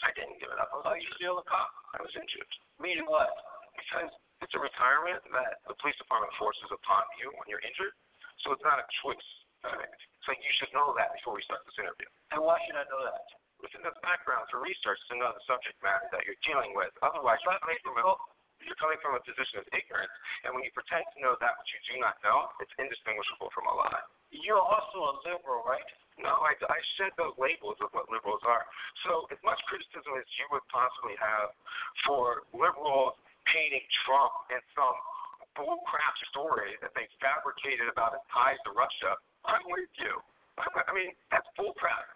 I 0.05 0.13
didn't 0.13 0.37
give 0.43 0.53
it 0.53 0.59
up. 0.61 0.69
I 0.75 0.83
was 0.83 0.99
injured. 0.99 1.17
still 1.17 1.37
a 1.41 1.47
cop? 1.47 1.71
I 1.97 2.03
was 2.03 2.13
injured 2.13 2.51
Meaning 2.83 3.07
what? 3.07 3.31
because 3.79 4.11
it's 4.45 4.55
a 4.59 4.63
retirement 4.63 5.23
that 5.33 5.63
the 5.71 5.75
police 5.81 5.97
department 5.97 6.33
forces 6.37 6.69
upon 6.75 7.07
you 7.23 7.31
when 7.39 7.47
you're 7.49 7.63
injured. 7.63 7.95
So 8.45 8.53
it's 8.53 8.65
not 8.67 8.83
a 8.83 8.87
choice. 9.05 9.29
So 9.63 10.31
you 10.35 10.53
should 10.59 10.71
know 10.75 10.95
that 10.95 11.15
before 11.19 11.35
we 11.35 11.43
start 11.47 11.67
this 11.67 11.79
interview. 11.79 12.07
And 12.31 12.43
why 12.43 12.59
should 12.67 12.79
I 12.79 12.87
know 12.87 13.03
that? 13.07 13.27
Within 13.63 13.87
the 13.87 13.95
background 14.03 14.51
for 14.51 14.59
research 14.59 14.99
to 15.11 15.15
know 15.19 15.31
the 15.31 15.43
subject 15.47 15.79
matter 15.83 16.07
that 16.11 16.27
you're 16.27 16.39
dealing 16.43 16.75
with. 16.75 16.91
Otherwise, 17.03 17.39
you're 17.47 17.59
coming 17.63 17.79
from 17.87 17.95
a, 17.95 18.03
you're 18.63 18.79
coming 18.79 18.99
from 18.99 19.15
a 19.15 19.23
position 19.23 19.63
of 19.63 19.67
ignorance, 19.71 20.11
and 20.43 20.51
when 20.51 20.67
you 20.67 20.71
pretend 20.75 21.07
to 21.15 21.19
know 21.23 21.39
that 21.39 21.55
which 21.59 21.71
you 21.71 21.95
do 21.95 21.97
not 22.03 22.19
know, 22.27 22.51
it's 22.59 22.75
indistinguishable 22.79 23.55
from 23.55 23.71
a 23.71 23.75
lie. 23.75 24.03
You're 24.35 24.63
also 24.63 24.99
a 25.11 25.15
liberal, 25.23 25.63
right? 25.63 25.87
No, 26.19 26.43
I, 26.43 26.59
I 26.59 26.79
shed 26.99 27.15
those 27.15 27.39
labels 27.39 27.79
of 27.79 27.95
what 27.95 28.11
liberals 28.11 28.43
are. 28.43 28.67
So 29.07 29.31
as 29.31 29.39
much 29.47 29.59
criticism 29.71 30.15
as 30.19 30.27
you 30.39 30.47
would 30.51 30.67
possibly 30.71 31.15
have 31.19 31.55
for 32.07 32.47
liberals 32.51 33.15
painting 33.47 33.83
Trump 34.05 34.35
in 34.55 34.61
some 34.75 34.97
bullcrap 35.59 36.15
story 36.31 36.79
that 36.81 36.93
they 36.95 37.07
fabricated 37.21 37.89
about 37.89 38.17
his 38.17 38.25
ties 38.33 38.61
to 38.69 38.73
Russia, 38.73 39.19
I'm 39.47 39.65
with 39.71 39.91
you. 39.99 40.15
I'm, 40.61 40.73
I 40.87 40.93
mean, 40.93 41.13
that's 41.33 41.47
bullcrap. 41.59 42.07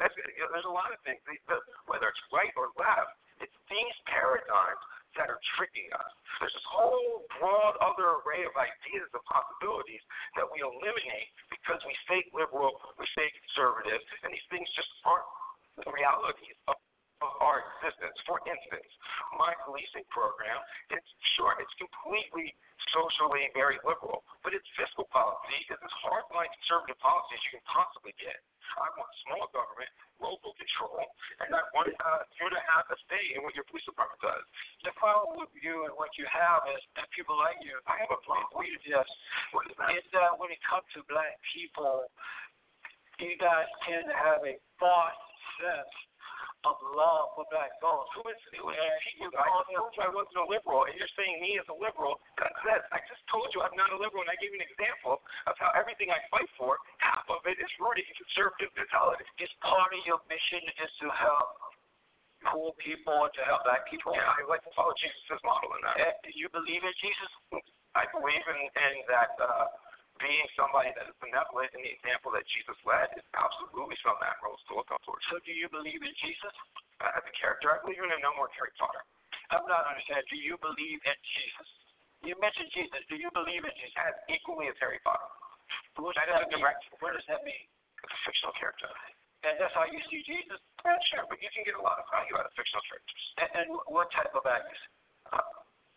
That's, 0.00 0.14
you 0.16 0.40
know, 0.40 0.48
there's 0.52 0.68
a 0.68 0.72
lot 0.72 0.94
of 0.94 0.98
things, 1.04 1.20
the, 1.28 1.36
the, 1.50 1.60
whether 1.84 2.08
it's 2.08 2.22
right 2.32 2.52
or 2.56 2.72
left, 2.80 3.20
it's 3.40 3.52
these 3.68 3.96
paradigms 4.08 4.80
that 5.18 5.28
are 5.28 5.40
tricking 5.58 5.90
us. 5.92 6.12
There's 6.38 6.54
this 6.54 6.68
whole 6.70 7.26
broad 7.36 7.76
other 7.84 8.22
array 8.22 8.46
of 8.46 8.54
ideas 8.56 9.10
and 9.12 9.24
possibilities 9.28 10.00
that 10.38 10.46
we 10.48 10.62
eliminate 10.62 11.28
because 11.52 11.82
we 11.84 11.92
stay 12.08 12.24
liberal, 12.32 12.78
we 12.96 13.04
stay 13.12 13.28
conservative, 13.28 14.00
and 14.24 14.32
these 14.32 14.48
things 14.48 14.64
just 14.72 14.88
aren't 15.04 15.26
the 15.82 15.90
realities 15.92 16.56
of, 16.70 16.78
of 17.20 17.32
our 17.40 17.64
existence. 17.68 18.16
For 18.24 18.40
instance, 18.48 18.90
my 19.36 19.52
policing 19.64 20.08
program, 20.08 20.60
it's 20.92 21.10
sure 21.36 21.56
it's 21.60 21.72
completely 21.76 22.56
socially 22.96 23.46
very 23.54 23.78
liberal, 23.86 24.24
but 24.42 24.56
its 24.56 24.66
fiscal 24.74 25.06
policy 25.12 25.58
is 25.68 25.78
as 25.78 25.94
hardline 26.02 26.50
conservative 26.60 26.98
policy 26.98 27.36
as 27.36 27.42
you 27.46 27.52
can 27.60 27.66
possibly 27.68 28.14
get. 28.18 28.40
I 28.78 28.86
want 28.94 29.10
small 29.26 29.46
government, 29.50 29.90
local 30.22 30.54
control, 30.54 31.02
and 31.42 31.50
I 31.50 31.62
want 31.74 31.90
uh, 31.90 32.22
you 32.38 32.46
to 32.46 32.60
have 32.70 32.86
a 32.86 32.96
say 33.10 33.34
in 33.34 33.42
what 33.42 33.54
your 33.58 33.66
police 33.66 33.82
department 33.82 34.22
does. 34.22 34.44
The 34.86 34.94
problem 34.94 35.42
with 35.42 35.50
you 35.58 35.90
and 35.90 35.94
what 35.98 36.14
you 36.14 36.26
have 36.30 36.62
is 36.70 36.82
that 36.94 37.10
people 37.10 37.34
like 37.34 37.58
you, 37.66 37.74
I 37.90 37.98
have 38.06 38.10
a 38.14 38.20
problem. 38.22 38.46
we 38.62 38.70
just, 38.86 39.10
What 39.50 39.66
is 39.66 39.74
that? 39.74 39.90
that 40.14 40.32
when 40.38 40.54
it 40.54 40.62
comes 40.62 40.86
to 40.94 41.02
black 41.10 41.34
people, 41.50 42.06
you 43.18 43.34
guys 43.42 43.66
tend 43.84 44.06
to 44.06 44.16
have 44.16 44.40
a 44.46 44.54
false 44.78 45.18
sense 45.58 45.94
of 46.68 46.76
love 46.92 47.32
for 47.32 47.48
black 47.48 47.72
folks. 47.80 48.12
Who 48.16 48.22
is 48.28 48.36
who 48.52 48.68
is 48.68 48.92
people? 49.16 49.32
I 49.32 49.48
just 49.48 49.72
told 49.72 49.92
you 49.96 50.02
I 50.04 50.12
wasn't 50.12 50.38
a 50.44 50.48
liberal, 50.48 50.84
and 50.84 50.92
you're 50.96 51.14
saying 51.16 51.40
me 51.40 51.56
as 51.56 51.64
a 51.72 51.76
liberal. 51.76 52.20
God 52.36 52.52
says 52.66 52.84
I 52.92 53.00
just 53.08 53.24
told 53.32 53.48
you 53.56 53.64
I'm 53.64 53.76
not 53.76 53.92
a 53.92 53.98
liberal, 53.98 54.20
and 54.20 54.32
I 54.32 54.36
gave 54.36 54.52
you 54.52 54.60
an 54.60 54.68
example 54.68 55.24
of 55.48 55.54
how 55.56 55.72
everything 55.72 56.12
I 56.12 56.20
fight 56.28 56.48
for, 56.60 56.76
half 57.00 57.24
of 57.32 57.44
it 57.48 57.56
is 57.56 57.70
rooted 57.80 58.04
in 58.04 58.14
conservative 58.16 58.72
mentality. 58.76 59.24
Is 59.40 59.48
part 59.64 59.88
of 59.88 60.00
your 60.04 60.20
mission 60.28 60.60
is 60.84 60.92
to 61.00 61.08
help 61.16 61.48
poor 62.52 62.76
people 62.80 63.24
and 63.24 63.32
to 63.40 63.42
help 63.48 63.64
black 63.64 63.88
people? 63.88 64.12
Yeah, 64.12 64.28
I 64.28 64.44
like 64.44 64.64
to 64.68 64.72
follow 64.76 64.92
Jesus' 65.00 65.40
model 65.40 65.72
in 65.76 65.80
that. 65.88 66.20
And 66.24 66.36
you 66.36 66.52
believe 66.52 66.84
in 66.84 66.94
Jesus? 67.00 67.30
I 67.96 68.04
believe 68.12 68.44
in, 68.44 68.60
in 68.68 68.94
that. 69.08 69.32
uh 69.40 69.68
being 70.20 70.46
somebody 70.54 70.92
that 70.94 71.08
is 71.08 71.16
benevolent 71.18 71.72
in 71.72 71.80
the 71.80 71.92
example 71.92 72.28
that 72.36 72.44
Jesus 72.52 72.76
led 72.84 73.08
is 73.16 73.24
absolutely 73.32 73.96
some 74.04 74.16
that 74.20 74.36
rose 74.44 74.60
to 74.68 74.76
look 74.76 74.92
up 74.92 75.00
towards. 75.02 75.24
So 75.32 75.40
do 75.42 75.52
you 75.52 75.66
believe 75.72 76.00
in 76.00 76.14
Jesus? 76.20 76.54
As 77.00 77.24
a 77.24 77.34
character, 77.40 77.72
I 77.72 77.80
believe 77.80 78.00
in 78.04 78.12
a 78.12 78.20
no 78.20 78.36
more 78.36 78.52
Harry 78.60 78.72
Potter. 78.76 79.00
I'm 79.48 79.64
not 79.64 79.88
understanding. 79.88 80.28
Do 80.28 80.36
you 80.36 80.60
believe 80.60 81.00
in 81.00 81.18
Jesus? 81.24 81.68
You 82.20 82.36
mentioned 82.36 82.68
Jesus. 82.76 83.00
Do 83.08 83.16
you 83.16 83.32
believe 83.32 83.64
in 83.64 83.74
Jesus? 83.80 83.96
As 83.96 84.14
equally 84.28 84.68
as 84.68 84.76
Harry 84.84 85.00
Potter. 85.00 85.24
What 85.96 86.12
does 86.12 86.28
that, 86.28 86.44
that 86.44 86.52
mean? 86.52 86.60
Direct, 86.60 86.84
what 87.00 87.16
does 87.16 87.24
that 87.32 87.40
mean? 87.42 87.64
It's 88.04 88.12
a 88.12 88.20
fictional 88.28 88.52
character. 88.60 88.88
And 89.40 89.56
that's 89.56 89.72
how 89.72 89.88
you 89.88 90.00
see 90.12 90.20
Jesus? 90.28 90.60
Yeah, 90.84 91.00
sure, 91.08 91.24
but 91.24 91.40
you 91.40 91.48
can 91.56 91.64
get 91.64 91.72
a 91.76 91.80
lot 91.80 91.96
of 91.96 92.04
value 92.12 92.36
out 92.36 92.44
of 92.44 92.52
fictional 92.52 92.84
characters. 92.84 93.22
And, 93.40 93.50
and 93.56 93.66
what 93.88 94.12
type 94.12 94.32
of 94.36 94.44
values? 94.44 94.80
Uh, 95.32 95.40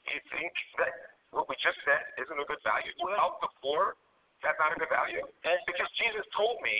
you 0.07 0.19
think 0.31 0.51
that 0.79 1.19
what 1.35 1.51
we 1.51 1.59
just 1.59 1.75
said 1.83 2.03
isn't 2.23 2.39
a 2.39 2.47
good 2.47 2.63
value? 2.63 2.91
Well, 3.03 3.15
help 3.19 3.43
the 3.43 3.51
poor 3.59 3.99
that's 4.43 4.59
not 4.59 4.75
a 4.75 4.77
good 4.77 4.91
value. 4.91 5.23
And 5.47 5.57
because 5.65 5.89
Jesus 5.97 6.27
told 6.35 6.59
me 6.61 6.75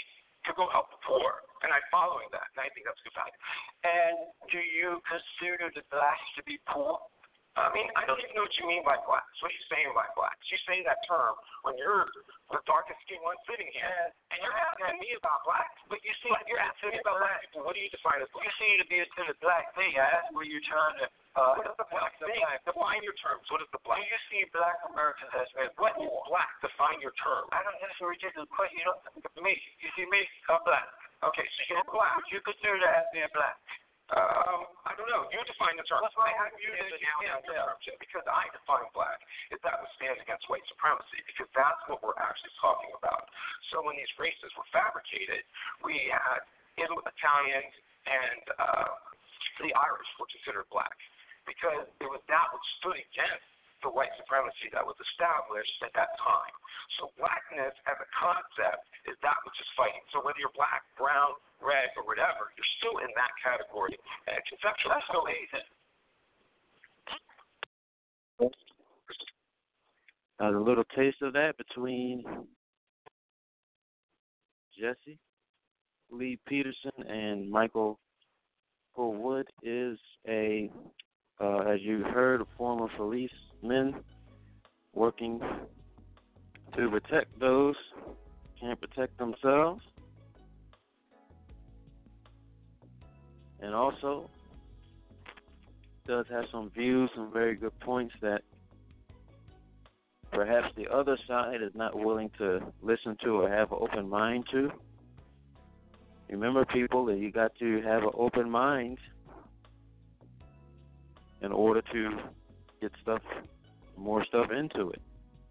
to 0.45 0.52
go 0.60 0.67
help 0.69 0.91
the 0.91 0.99
poor, 1.08 1.41
and 1.63 1.71
I'm 1.71 1.86
following 1.88 2.28
that, 2.36 2.52
and 2.54 2.60
I 2.60 2.69
think 2.76 2.84
that's 2.84 2.99
good 3.08 3.15
value. 3.15 3.39
And 3.88 4.15
do 4.52 4.60
you 4.60 4.99
consider 5.08 5.71
the 5.71 5.84
blacks 5.88 6.28
to 6.36 6.43
be 6.43 6.60
poor? 6.67 6.99
I 7.54 7.69
mean, 7.69 7.86
I 7.93 8.02
don't 8.10 8.17
even 8.17 8.34
know 8.34 8.49
what 8.49 8.58
you 8.58 8.65
mean 8.65 8.82
by 8.82 8.97
blacks. 9.06 9.30
What 9.38 9.54
are 9.54 9.56
you 9.56 9.65
saying 9.69 9.93
by 9.93 10.10
blacks? 10.17 10.41
You 10.49 10.58
say 10.65 10.82
that 10.89 10.97
term 11.06 11.38
when 11.62 11.78
you're 11.78 12.10
the 12.49 12.58
darkest 12.65 12.97
skinned 13.06 13.21
one 13.21 13.38
sitting 13.45 13.69
here, 13.69 14.10
and 14.34 14.38
you're 14.41 14.58
asking 14.58 14.97
me 14.97 15.13
about 15.13 15.45
blacks. 15.45 15.78
But 15.86 16.02
you 16.02 16.12
see, 16.26 16.34
you're 16.49 16.58
asking 16.58 16.97
me 16.97 16.99
about 17.06 17.21
black 17.21 17.45
people. 17.45 17.62
What 17.62 17.78
do 17.78 17.82
you 17.86 17.93
define 17.93 18.26
as 18.26 18.30
black? 18.34 18.49
You 18.49 18.54
seem 18.58 18.76
to 18.82 18.88
be 18.89 19.06
the 19.06 19.38
black 19.38 19.69
thing. 19.78 19.93
I 20.02 20.17
asked 20.17 20.34
where 20.34 20.49
you're 20.49 20.65
trying 20.65 20.97
to. 21.06 21.08
Uh, 21.34 21.58
what 21.58 21.65
is 21.65 21.78
the 21.82 21.89
black 21.89 22.13
thing? 22.22 22.46
Define 22.62 23.02
your 23.02 23.17
terms. 23.17 23.41
What 23.50 23.65
is 23.65 23.69
the 23.74 23.82
black? 23.82 23.98
Do 23.98 24.06
you 24.06 24.22
see 24.30 24.46
black 24.54 24.78
Americans 24.86 25.34
as 25.34 25.50
men? 25.58 25.74
What 25.82 25.98
is 25.98 26.06
black? 26.30 26.54
Define 26.62 27.02
your 27.02 27.13
term. 27.17 27.50
I 27.50 27.65
don't. 27.65 27.74
That's 27.82 27.98
a 27.98 28.06
ridiculous 28.06 28.46
question. 28.54 28.78
You 28.78 28.86
know, 28.86 28.98
me. 29.41 29.58
You 29.82 29.89
see 29.98 30.06
me? 30.13 30.22
I'm 30.54 30.62
black. 30.62 30.86
Okay, 31.26 31.48
so 31.58 31.60
you're 31.74 31.89
black. 31.89 32.22
Would 32.22 32.30
you 32.30 32.41
consider 32.46 32.78
that 32.86 33.02
as 33.02 33.08
being 33.10 33.34
black? 33.34 33.58
Um, 34.13 34.69
I 34.86 34.93
don't 34.93 35.10
know. 35.10 35.26
You 35.34 35.41
define 35.48 35.74
the 35.74 35.88
term. 35.89 36.06
I 36.06 36.30
have 36.38 36.54
used 36.60 36.76
it 36.76 37.02
now 37.02 37.17
yeah, 37.24 37.98
because 37.98 38.28
I 38.30 38.46
define 38.54 38.86
black 38.93 39.17
is 39.50 39.58
that 39.65 39.80
which 39.80 39.89
stands 39.98 40.22
against 40.22 40.46
white 40.52 40.62
supremacy 40.69 41.24
because 41.26 41.50
that's 41.58 41.82
what 41.89 42.04
we're 42.06 42.19
actually 42.22 42.54
talking 42.62 42.93
about. 42.93 43.26
So 43.74 43.82
when 43.82 43.98
these 43.98 44.12
races 44.22 44.54
were 44.54 44.67
fabricated, 44.69 45.48
we 45.82 45.98
had 46.13 46.46
Italians 46.78 47.74
and 48.06 48.43
uh, 48.60 48.91
the 49.63 49.72
Irish 49.72 50.12
were 50.19 50.30
considered 50.30 50.67
black 50.69 50.93
because 51.63 51.88
it 52.04 52.10
was 52.12 52.19
that 52.28 52.52
which 52.52 52.67
stood 52.84 52.99
against 52.99 53.47
the 53.88 53.88
white 53.88 54.12
supremacy 54.19 54.67
that 54.76 54.84
was 54.84 54.99
established 54.99 55.80
at 55.80 55.95
that 55.95 56.12
time. 56.19 56.52
So 56.99 57.08
blackness 57.15 57.71
as 57.88 57.95
a 58.04 58.10
concept 58.12 58.84
is 59.08 59.15
that 59.23 59.39
which 59.47 59.56
is 59.56 59.69
fighting. 59.80 60.04
So 60.12 60.19
whether 60.28 60.36
you're 60.43 60.52
black, 60.60 60.84
brown, 60.99 61.39
red, 61.63 61.95
or 61.95 62.04
whatever, 62.04 62.52
you're 62.60 62.73
still 62.84 62.99
in 62.99 63.08
that 63.15 63.32
category. 63.39 63.95
And 64.28 64.43
conceptually, 64.43 64.91
that's 64.91 65.08
amazing. 65.15 65.67
A 70.43 70.52
uh, 70.52 70.60
little 70.60 70.84
taste 70.95 71.23
of 71.23 71.32
that 71.32 71.56
between 71.56 72.28
Jesse 74.76 75.19
Lee 76.12 76.39
Peterson 76.45 76.91
and 77.08 77.49
Michael 77.49 77.99
Wood 78.97 79.47
is 79.63 79.97
a, 80.28 80.69
uh, 81.39 81.60
as 81.60 81.82
you 81.82 82.04
heard, 82.04 82.41
a 82.41 82.46
former 82.58 82.88
policeman 82.96 83.96
working 84.93 85.39
to 86.76 86.89
protect 86.89 87.39
those 87.39 87.76
can't 88.60 88.80
protect 88.80 89.17
themselves. 89.17 89.82
And 93.60 93.74
also 93.74 94.30
does 96.06 96.26
have 96.30 96.46
some 96.52 96.69
views, 96.72 97.10
some 97.15 97.32
very 97.32 97.56
good 97.56 97.78
points 97.80 98.13
that 98.22 98.41
perhaps 100.32 100.67
the 100.76 100.88
other 100.89 101.17
side 101.28 101.62
is 101.62 101.72
not 101.76 101.98
willing 101.98 102.30
to 102.38 102.60
listen 102.82 103.17
to 103.24 103.41
or 103.41 103.50
have 103.50 103.72
an 103.72 103.78
open 103.82 104.10
mind 104.10 104.46
to. 104.52 104.72
Remember, 106.30 106.65
people, 106.65 107.06
that 107.06 107.17
you 107.17 107.32
got 107.32 107.56
to 107.60 107.82
have 107.82 108.04
an 108.04 108.12
open 108.15 108.50
mind 108.50 108.98
in 111.43 111.51
order 111.51 111.82
to 111.91 112.17
get 112.82 112.91
stuff, 113.01 113.21
more 113.97 114.25
stuff 114.25 114.47
into 114.51 114.89
it. 114.89 115.01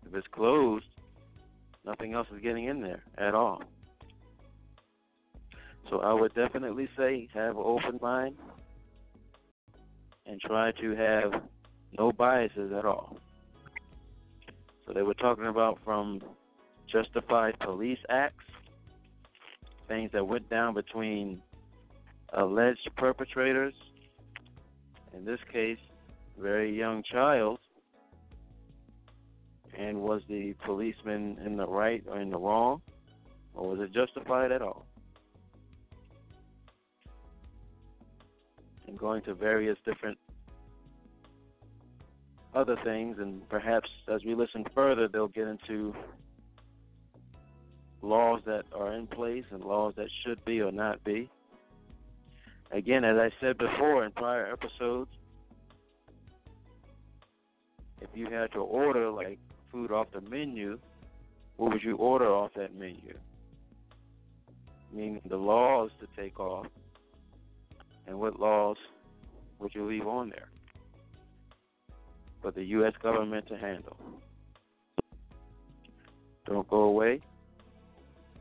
If 0.07 0.15
it's 0.15 0.27
closed, 0.33 0.87
nothing 1.85 2.15
else 2.15 2.27
is 2.35 2.43
getting 2.43 2.65
in 2.65 2.81
there 2.81 3.03
at 3.19 3.35
all. 3.35 3.63
So 5.91 6.01
I 6.01 6.15
would 6.15 6.35
definitely 6.35 6.89
say 6.97 7.29
have 7.35 7.57
an 7.57 7.63
open 7.65 7.99
mind 8.01 8.37
and 10.25 10.41
try 10.41 10.73
to 10.73 10.95
have 10.97 11.43
no 11.99 12.13
biases 12.13 12.73
at 12.73 12.87
all. 12.87 13.19
So 14.87 14.93
they 14.95 15.03
were 15.03 15.15
talking 15.15 15.47
about 15.47 15.79
from 15.85 16.23
justified 16.91 17.59
police 17.61 17.99
acts, 18.09 18.45
things 19.89 20.11
that 20.13 20.27
went 20.27 20.49
down 20.49 20.75
between 20.75 21.43
alleged 22.33 22.89
perpetrators, 22.97 23.75
in 25.15 25.25
this 25.25 25.41
case, 25.53 25.79
very 26.39 26.77
young 26.77 27.03
child, 27.03 27.59
and 29.77 30.01
was 30.01 30.23
the 30.29 30.55
policeman 30.65 31.39
in 31.45 31.57
the 31.57 31.67
right 31.67 32.05
or 32.09 32.21
in 32.21 32.31
the 32.31 32.39
wrong, 32.39 32.83
or 33.55 33.69
was 33.69 33.81
it 33.81 33.93
justified 33.93 34.53
at 34.53 34.63
all? 34.63 34.87
And 38.87 38.99
going 38.99 39.23
to 39.23 39.35
various 39.35 39.79
different 39.85 40.19
other 42.55 42.77
things, 42.85 43.17
and 43.19 43.49
perhaps 43.49 43.89
as 44.09 44.25
we 44.25 44.35
listen 44.35 44.65
further, 44.75 45.09
they'll 45.09 45.29
get 45.29 45.49
into 45.49 45.95
laws 48.03 48.41
that 48.45 48.65
are 48.75 48.93
in 48.93 49.07
place 49.07 49.45
and 49.51 49.65
laws 49.65 49.95
that 49.97 50.09
should 50.25 50.45
be 50.45 50.61
or 50.61 50.73
not 50.73 51.03
be. 51.05 51.31
Again, 52.73 53.05
as 53.05 53.17
I 53.19 53.31
said 53.41 53.59
before 53.59 54.05
in 54.05 54.13
prior 54.13 54.51
episodes, 54.51 55.11
if 58.01 58.09
you 58.15 58.27
had 58.27 58.53
to 58.53 58.61
order 58.61 59.11
like 59.11 59.39
food 59.71 59.93
off 59.93 60.09
the 60.13 60.21
menu, 60.23 60.79
what 61.57 61.73
would 61.73 61.83
you 61.83 61.97
order 61.97 62.33
off 62.33 62.53
that 62.57 62.75
menu? 62.75 63.17
Meaning 64.93 65.21
the 65.29 65.37
laws 65.37 65.91
to 66.01 66.07
take 66.21 66.41
off, 66.41 66.67
and 68.07 68.19
what 68.19 68.41
laws 68.41 68.77
would 69.59 69.75
you 69.75 69.87
leave 69.87 70.07
on 70.07 70.31
there? 70.31 70.49
for 72.43 72.51
the 72.51 72.65
U.S. 72.65 72.93
government 73.01 73.47
to 73.49 73.57
handle. 73.57 73.97
Don't 76.45 76.69
go 76.69 76.83
away. 76.83 77.21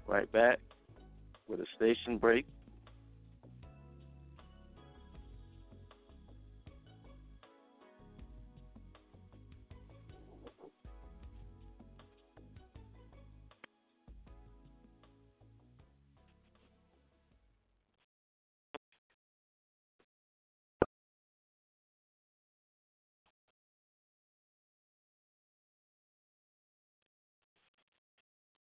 Right 0.07 0.29
back 0.31 0.59
with 1.47 1.59
a 1.61 1.65
station 1.75 2.17
break 2.17 2.45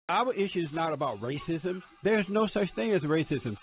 Our 0.09 0.33
issue 0.35 0.61
is 0.61 0.73
not 0.73 0.93
about 0.93 1.21
racism. 1.21 1.83
There's 2.05 2.27
no 2.29 2.47
such 2.55 2.73
thing 2.77 2.93
as 2.93 3.03
racism. 3.03 3.57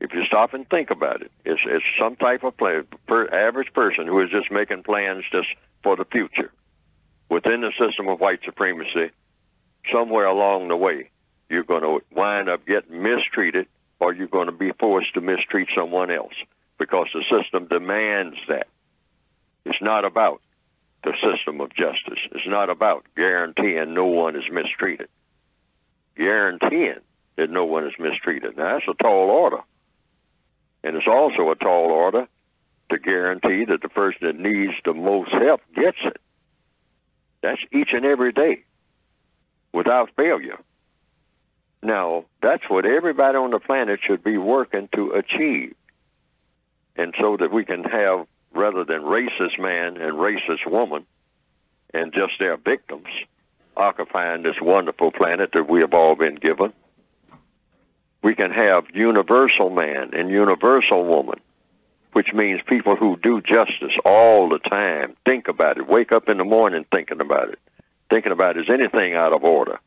If 0.00 0.12
you 0.14 0.22
stop 0.28 0.54
and 0.54 0.68
think 0.68 0.90
about 0.90 1.22
it, 1.22 1.32
it's 1.44 1.60
it's 1.66 1.84
some 2.00 2.14
type 2.14 2.44
of 2.44 2.56
per, 2.56 3.28
average 3.32 3.72
person 3.74 4.06
who 4.06 4.22
is 4.22 4.30
just 4.30 4.52
making 4.52 4.84
plans 4.84 5.24
just 5.32 5.48
for 5.82 5.96
the 5.96 6.04
future 6.04 6.52
within 7.28 7.62
the 7.62 7.72
system 7.72 8.06
of 8.06 8.20
white 8.20 8.38
supremacy. 8.44 9.10
Somewhere 9.92 10.26
along 10.26 10.68
the 10.68 10.76
way, 10.76 11.10
you're 11.48 11.64
going 11.64 11.82
to 11.82 11.98
wind 12.14 12.48
up 12.48 12.64
getting 12.66 13.02
mistreated 13.02 13.66
or 13.98 14.14
you're 14.14 14.28
going 14.28 14.46
to 14.46 14.52
be 14.52 14.70
forced 14.78 15.14
to 15.14 15.20
mistreat 15.20 15.66
someone 15.76 16.12
else 16.12 16.34
because 16.78 17.08
the 17.12 17.24
system 17.36 17.66
demands 17.66 18.36
that. 18.48 18.68
It's 19.64 19.82
not 19.82 20.04
about 20.04 20.40
the 21.02 21.12
system 21.22 21.60
of 21.60 21.70
justice. 21.70 22.18
It's 22.32 22.46
not 22.46 22.70
about 22.70 23.06
guaranteeing 23.16 23.94
no 23.94 24.06
one 24.06 24.36
is 24.36 24.44
mistreated. 24.50 25.08
Guaranteeing 26.16 27.00
that 27.36 27.50
no 27.50 27.64
one 27.64 27.86
is 27.86 27.94
mistreated. 27.98 28.56
Now, 28.56 28.74
that's 28.74 28.88
a 28.88 29.02
tall 29.02 29.30
order. 29.30 29.60
And 30.82 30.96
it's 30.96 31.06
also 31.06 31.50
a 31.50 31.56
tall 31.56 31.90
order 31.90 32.26
to 32.90 32.98
guarantee 32.98 33.64
that 33.66 33.82
the 33.82 33.88
person 33.88 34.26
that 34.26 34.38
needs 34.38 34.74
the 34.84 34.94
most 34.94 35.30
help 35.30 35.60
gets 35.74 35.98
it. 36.04 36.18
That's 37.42 37.60
each 37.72 37.90
and 37.92 38.04
every 38.04 38.32
day 38.32 38.64
without 39.72 40.10
failure. 40.16 40.58
Now, 41.82 42.24
that's 42.42 42.64
what 42.68 42.84
everybody 42.84 43.38
on 43.38 43.52
the 43.52 43.58
planet 43.58 44.00
should 44.06 44.22
be 44.22 44.36
working 44.36 44.88
to 44.94 45.12
achieve. 45.12 45.74
And 46.96 47.14
so 47.18 47.38
that 47.38 47.52
we 47.52 47.64
can 47.64 47.84
have, 47.84 48.26
rather 48.54 48.84
than 48.84 49.02
racist 49.02 49.58
man 49.58 49.96
and 49.96 50.14
racist 50.14 50.66
woman 50.66 51.06
and 51.94 52.12
just 52.12 52.32
their 52.38 52.56
victims 52.56 53.08
occupying 53.76 54.42
this 54.42 54.56
wonderful 54.60 55.10
planet 55.10 55.50
that 55.52 55.68
we 55.68 55.80
have 55.80 55.94
all 55.94 56.14
been 56.16 56.34
given, 56.34 56.72
we 58.22 58.34
can 58.34 58.50
have 58.50 58.84
universal 58.92 59.70
man 59.70 60.10
and 60.12 60.30
universal 60.30 61.06
woman, 61.06 61.38
which 62.12 62.32
means 62.34 62.60
people 62.68 62.96
who 62.96 63.16
do 63.22 63.40
justice 63.40 63.96
all 64.04 64.48
the 64.48 64.58
time, 64.58 65.16
think 65.24 65.48
about 65.48 65.78
it, 65.78 65.88
wake 65.88 66.12
up 66.12 66.28
in 66.28 66.38
the 66.38 66.44
morning 66.44 66.84
thinking 66.92 67.20
about 67.20 67.48
it, 67.48 67.58
thinking 68.10 68.32
about 68.32 68.58
is 68.58 68.68
anything 68.68 69.14
out 69.14 69.32
of 69.32 69.44
order 69.44 69.78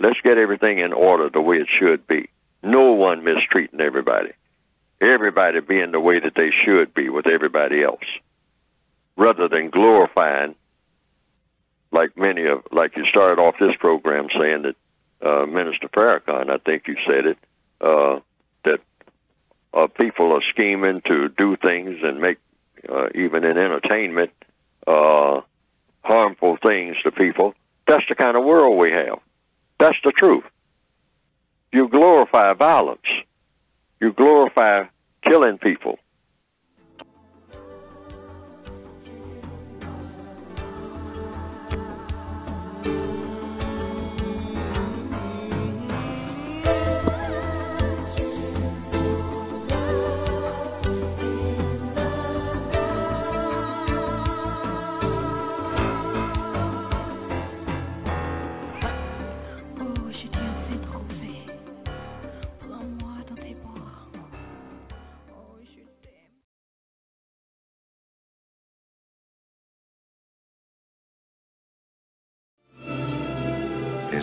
Let's 0.00 0.20
get 0.22 0.38
everything 0.38 0.78
in 0.78 0.94
order 0.94 1.28
the 1.28 1.42
way 1.42 1.56
it 1.56 1.68
should 1.78 2.06
be. 2.06 2.30
No 2.62 2.92
one 2.92 3.22
mistreating 3.22 3.82
everybody. 3.82 4.30
Everybody 5.00 5.60
being 5.60 5.92
the 5.92 6.00
way 6.00 6.20
that 6.20 6.34
they 6.34 6.50
should 6.64 6.92
be 6.92 7.08
with 7.08 7.26
everybody 7.26 7.82
else. 7.82 8.04
Rather 9.16 9.48
than 9.48 9.70
glorifying, 9.70 10.54
like 11.92 12.16
many 12.16 12.46
of, 12.46 12.62
like 12.70 12.96
you 12.96 13.04
started 13.06 13.40
off 13.40 13.54
this 13.58 13.74
program 13.78 14.28
saying 14.38 14.62
that 14.62 14.76
uh, 15.26 15.46
Minister 15.46 15.88
Farrakhan, 15.88 16.50
I 16.50 16.58
think 16.58 16.86
you 16.86 16.96
said 17.06 17.26
it, 17.26 17.38
uh, 17.80 18.20
that 18.64 18.80
uh, 19.74 19.86
people 19.86 20.32
are 20.32 20.42
scheming 20.50 21.02
to 21.06 21.28
do 21.28 21.56
things 21.56 21.98
and 22.02 22.20
make, 22.20 22.38
uh, 22.88 23.08
even 23.14 23.44
in 23.44 23.58
entertainment, 23.58 24.30
uh, 24.86 25.40
harmful 26.02 26.56
things 26.62 26.96
to 27.04 27.10
people. 27.10 27.54
That's 27.86 28.04
the 28.08 28.14
kind 28.14 28.36
of 28.36 28.44
world 28.44 28.78
we 28.78 28.90
have. 28.92 29.18
That's 29.78 29.98
the 30.04 30.12
truth. 30.12 30.44
You 31.72 31.88
glorify 31.88 32.52
violence. 32.54 33.00
You 34.00 34.12
glorify 34.12 34.84
killing 35.22 35.58
people. 35.58 35.98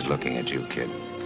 Looking 0.08 0.38
at 0.38 0.48
you, 0.48 0.64
kid. 0.74 1.17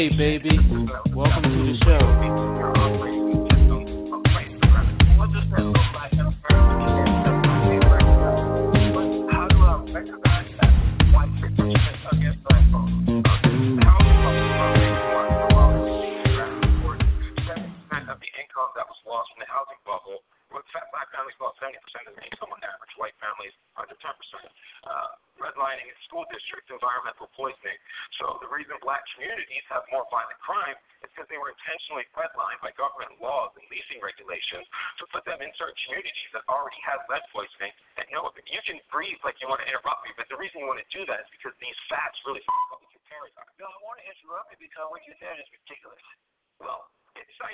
Hey 0.00 0.08
baby. 0.08 0.58
Welcome 1.14 1.29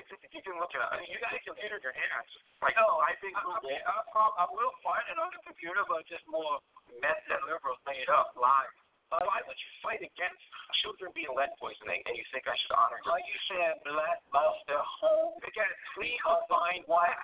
you 0.08 0.42
can 0.42 0.56
look 0.60 0.70
it 0.70 0.80
up. 0.80 0.94
You 1.02 1.18
got 1.18 1.34
a 1.34 1.42
computer 1.42 1.76
in 1.78 1.84
your 1.84 1.96
hands. 1.96 2.30
Like, 2.62 2.78
no, 2.78 3.02
I 3.02 3.12
think 3.18 3.34
I, 3.34 3.42
I, 3.42 3.58
mean, 3.62 3.82
I, 3.82 3.96
I 4.14 4.46
will 4.48 4.74
find 4.80 5.04
it 5.10 5.18
on 5.18 5.30
the 5.34 5.42
computer, 5.42 5.82
but 5.86 6.06
just 6.06 6.24
more 6.30 6.62
mess 7.02 7.18
that 7.28 7.42
liberals 7.44 7.80
made 7.84 8.08
up 8.08 8.32
live. 8.38 8.72
Uh, 9.14 9.22
Why 9.22 9.38
would 9.46 9.54
you 9.54 9.70
fight 9.86 10.02
against 10.02 10.42
children 10.82 11.14
being 11.14 11.30
lead 11.30 11.54
poisoning 11.62 12.02
and 12.10 12.14
you 12.18 12.26
think 12.34 12.42
I 12.50 12.54
should 12.58 12.74
honor 12.74 12.98
them? 12.98 13.14
Like 13.14 13.22
you 13.30 13.38
said, 13.46 13.78
let 13.86 14.18
us 14.34 14.56
the 14.66 14.82
whole 14.82 15.38
again 15.46 15.70
three 15.94 16.18
combined 16.26 16.82
white 16.90 17.14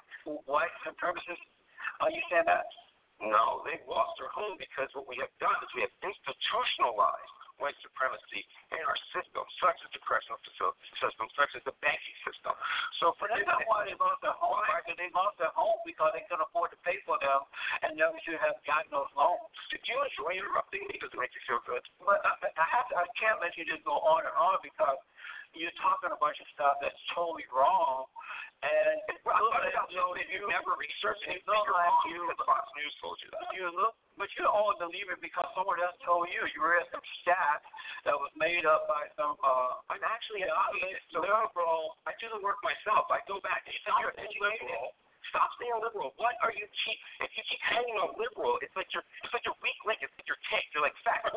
white 0.46 0.70
supremacists. 0.86 1.42
Are 1.98 2.10
you 2.14 2.22
saying 2.30 2.46
that? 2.46 2.70
No, 3.18 3.66
they've 3.66 3.82
lost 3.90 4.14
their 4.18 4.30
home 4.30 4.54
because 4.62 4.90
what 4.94 5.10
we 5.10 5.18
have 5.18 5.30
done 5.42 5.58
is 5.62 5.70
we 5.74 5.82
have 5.82 5.94
institutionalized 6.06 7.41
white 7.60 7.76
supremacy 7.84 8.44
in 8.72 8.80
our 8.84 8.98
system, 9.12 9.44
such 9.60 9.78
as 9.84 9.90
the 9.92 10.00
correctional 10.04 10.40
system, 10.44 11.26
such 11.36 11.52
as 11.56 11.62
the 11.64 11.74
banking 11.84 12.16
system. 12.24 12.54
So 13.00 13.16
for 13.18 13.28
they 13.28 13.44
don't 13.44 13.66
want 13.68 13.88
to 13.88 13.96
lost 13.98 14.20
their 14.24 14.36
home, 14.36 14.62
right? 14.68 14.84
They 14.86 15.10
lost 15.12 15.36
their 15.36 15.52
home 15.52 15.80
because 15.84 16.12
they 16.16 16.24
couldn't 16.28 16.44
afford 16.46 16.72
to 16.72 16.80
pay 16.86 16.98
for 17.04 17.20
them, 17.20 17.44
and 17.84 17.96
they 17.98 18.04
should 18.24 18.40
have 18.40 18.56
gotten 18.64 18.88
those 18.92 19.10
loans. 19.12 19.44
Did 19.72 19.84
you 19.88 19.96
enjoy 19.98 20.40
interrupting 20.40 20.84
me 20.88 20.96
Does 21.00 21.12
it 21.12 21.20
make 21.20 21.32
you 21.34 21.42
feel 21.48 21.62
good. 21.68 21.82
But 22.02 22.22
I, 22.24 22.32
I 22.38 22.66
have 22.72 22.86
to, 22.90 22.94
I 22.98 23.06
can't 23.18 23.38
let 23.42 23.54
you 23.58 23.64
just 23.66 23.84
go 23.86 23.98
on 24.02 24.24
and 24.24 24.36
on 24.36 24.58
because 24.62 25.00
you're 25.56 25.74
talking 25.80 26.10
a 26.12 26.20
bunch 26.20 26.40
of 26.40 26.48
stuff 26.56 26.80
that's 26.80 26.98
totally 27.12 27.46
wrong. 27.52 28.08
And 28.62 29.18
well, 29.26 29.50
I 29.58 29.74
don't 29.74 29.90
know 29.90 30.14
if 30.14 30.30
you 30.30 30.46
ever 30.54 30.78
researched 30.78 31.26
it. 31.26 31.42
anything 31.42 31.50
like 31.50 31.66
wrong. 31.66 31.98
You, 32.06 32.30
Fox 32.46 32.62
News 32.78 32.94
told 33.02 33.18
you 33.18 33.28
that. 33.34 33.50
You 33.58 33.66
look, 33.74 33.98
but 34.14 34.30
you 34.38 34.46
only 34.46 34.78
believe 34.78 35.10
it 35.10 35.18
because 35.18 35.50
someone 35.58 35.82
else 35.82 35.98
told 36.06 36.30
you. 36.30 36.46
You 36.54 36.62
read 36.62 36.86
some 36.94 37.02
stat 37.26 37.58
that 38.06 38.14
was 38.14 38.30
made 38.38 38.62
up 38.62 38.86
by 38.86 39.10
some. 39.18 39.34
Uh, 39.42 39.82
I'm 39.90 40.04
actually 40.06 40.46
a 40.46 40.54
liberal. 41.18 41.98
I 42.06 42.14
do 42.22 42.30
the 42.30 42.38
work 42.38 42.62
myself. 42.62 43.10
I 43.10 43.18
go 43.26 43.42
back. 43.42 43.66
If 43.66 43.82
you're 43.82 44.14
liberal, 44.14 44.94
stop 45.34 45.50
saying 45.58 45.82
liberal. 45.82 46.14
What 46.22 46.38
are 46.46 46.54
you 46.54 46.70
keep? 46.86 46.98
If 47.18 47.34
you 47.34 47.42
keep 47.42 47.62
hanging 47.66 47.98
on 47.98 48.14
liberal, 48.14 48.62
it's 48.62 48.74
like 48.78 48.86
your 48.94 49.02
it's 49.26 49.34
like 49.34 49.42
your 49.42 49.58
weak 49.58 49.78
link. 49.82 50.06
It's 50.06 50.14
like 50.14 50.30
your 50.30 50.38
tank. 50.54 50.70
You're 50.70 50.86
like 50.86 50.94
fat. 51.02 51.26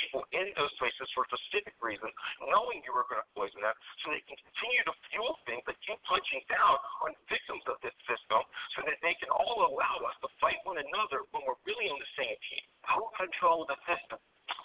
people 0.00 0.22
in 0.30 0.54
those 0.54 0.72
places 0.78 1.06
for 1.12 1.26
a 1.26 1.28
specific 1.34 1.74
reason, 1.82 2.08
knowing 2.46 2.80
you 2.86 2.94
were 2.94 3.06
going 3.10 3.20
to 3.20 3.30
poison 3.34 3.60
them, 3.60 3.74
so 4.02 4.14
they 4.14 4.22
can 4.24 4.38
continue 4.38 4.82
to 4.86 4.94
fuel 5.10 5.34
things 5.44 5.62
that 5.66 5.76
keep 5.82 5.98
punching 6.06 6.42
down 6.46 6.78
on 7.04 7.12
victims 7.26 7.64
of 7.66 7.76
this 7.82 7.94
system, 8.06 8.40
so 8.78 8.86
that 8.86 8.98
they 9.02 9.14
can 9.18 9.30
all 9.34 9.66
allow 9.66 9.96
us 10.06 10.16
to 10.22 10.28
fight 10.38 10.58
one 10.62 10.78
another 10.78 11.26
when 11.34 11.42
we're 11.44 11.58
really 11.66 11.90
on 11.90 11.98
the 11.98 12.12
same 12.14 12.36
team. 12.50 12.64
Who 12.94 13.04
controls 13.18 13.66
the 13.68 13.78
system? 13.84 14.18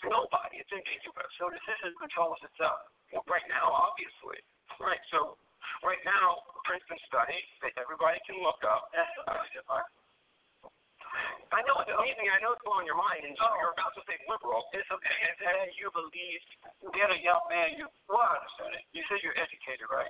Nobody. 0.07 0.59
It's 0.59 0.71
ambiguous. 0.71 1.31
So 1.39 1.47
the 1.51 1.59
system 1.63 1.95
controls 1.99 2.39
itself. 2.43 2.91
Well, 3.11 3.23
right 3.27 3.45
now, 3.47 3.71
obviously. 3.71 4.39
Right. 4.79 4.99
So 5.11 5.39
right 5.83 6.01
now, 6.03 6.43
Princeton 6.67 6.99
study 7.07 7.39
that 7.63 7.75
everybody 7.79 8.19
can 8.27 8.39
look 8.43 8.59
up. 8.67 8.91
Uh, 8.91 10.02
I 11.53 11.61
know 11.69 11.77
it's 11.85 11.93
amazing. 11.93 12.27
I 12.33 12.41
know 12.41 12.57
it's 12.57 12.65
blowing 12.65 12.89
your 12.89 12.97
mind, 12.97 13.21
and 13.29 13.37
Oh. 13.37 13.53
you're 13.61 13.77
about 13.77 13.93
to 13.93 14.01
say 14.09 14.17
liberal. 14.25 14.65
It's 14.73 14.89
amazing 14.89 15.37
that 15.37 15.69
you 15.77 15.93
believe 15.93 16.41
that 16.81 17.13
a 17.13 17.19
young 17.21 17.45
man. 17.49 17.77
You 17.77 17.85
well, 18.09 18.25
I 18.25 18.41
understand 18.41 18.73
it. 18.73 18.83
You 18.91 19.05
said 19.05 19.21
you're 19.21 19.37
educated, 19.37 19.85
right? 19.93 20.09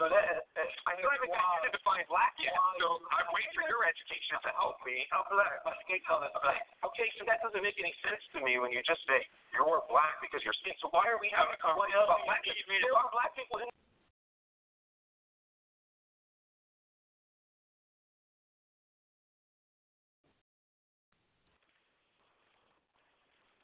So 0.00 0.08
that 0.08 0.24
I 0.26 0.92
still 0.98 1.10
haven't 1.12 1.30
wow. 1.30 1.60
wow. 1.60 1.68
define 1.70 2.04
black 2.08 2.34
yet, 2.42 2.56
so 2.80 2.98
I'm 3.12 3.28
waiting 3.30 3.54
for 3.54 3.68
your 3.70 3.84
education 3.86 4.40
to 4.42 4.50
help 4.56 4.80
me. 4.82 5.06
I'm 5.14 5.22
black. 5.30 5.62
My 5.62 5.76
skin 5.84 6.00
color 6.08 6.26
is 6.26 6.36
black. 6.42 6.64
Okay, 6.82 7.06
so 7.20 7.28
that 7.28 7.38
doesn't 7.44 7.62
make 7.62 7.78
any 7.78 7.94
sense 8.02 8.20
to 8.34 8.42
me 8.42 8.58
when 8.58 8.72
you 8.74 8.82
just 8.82 9.04
say 9.06 9.20
you're 9.54 9.84
black 9.86 10.18
because 10.24 10.42
you're 10.42 10.56
skin. 10.64 10.74
So 10.82 10.90
why 10.90 11.06
are 11.12 11.20
we 11.22 11.30
having 11.30 11.54
a 11.54 11.60
conversation 11.60 12.02
about 12.02 12.24
black 12.26 12.42
people? 12.42 12.66
There 12.82 12.96
are 12.98 13.08
black 13.14 13.30
people 13.36 13.62
in 13.62 13.68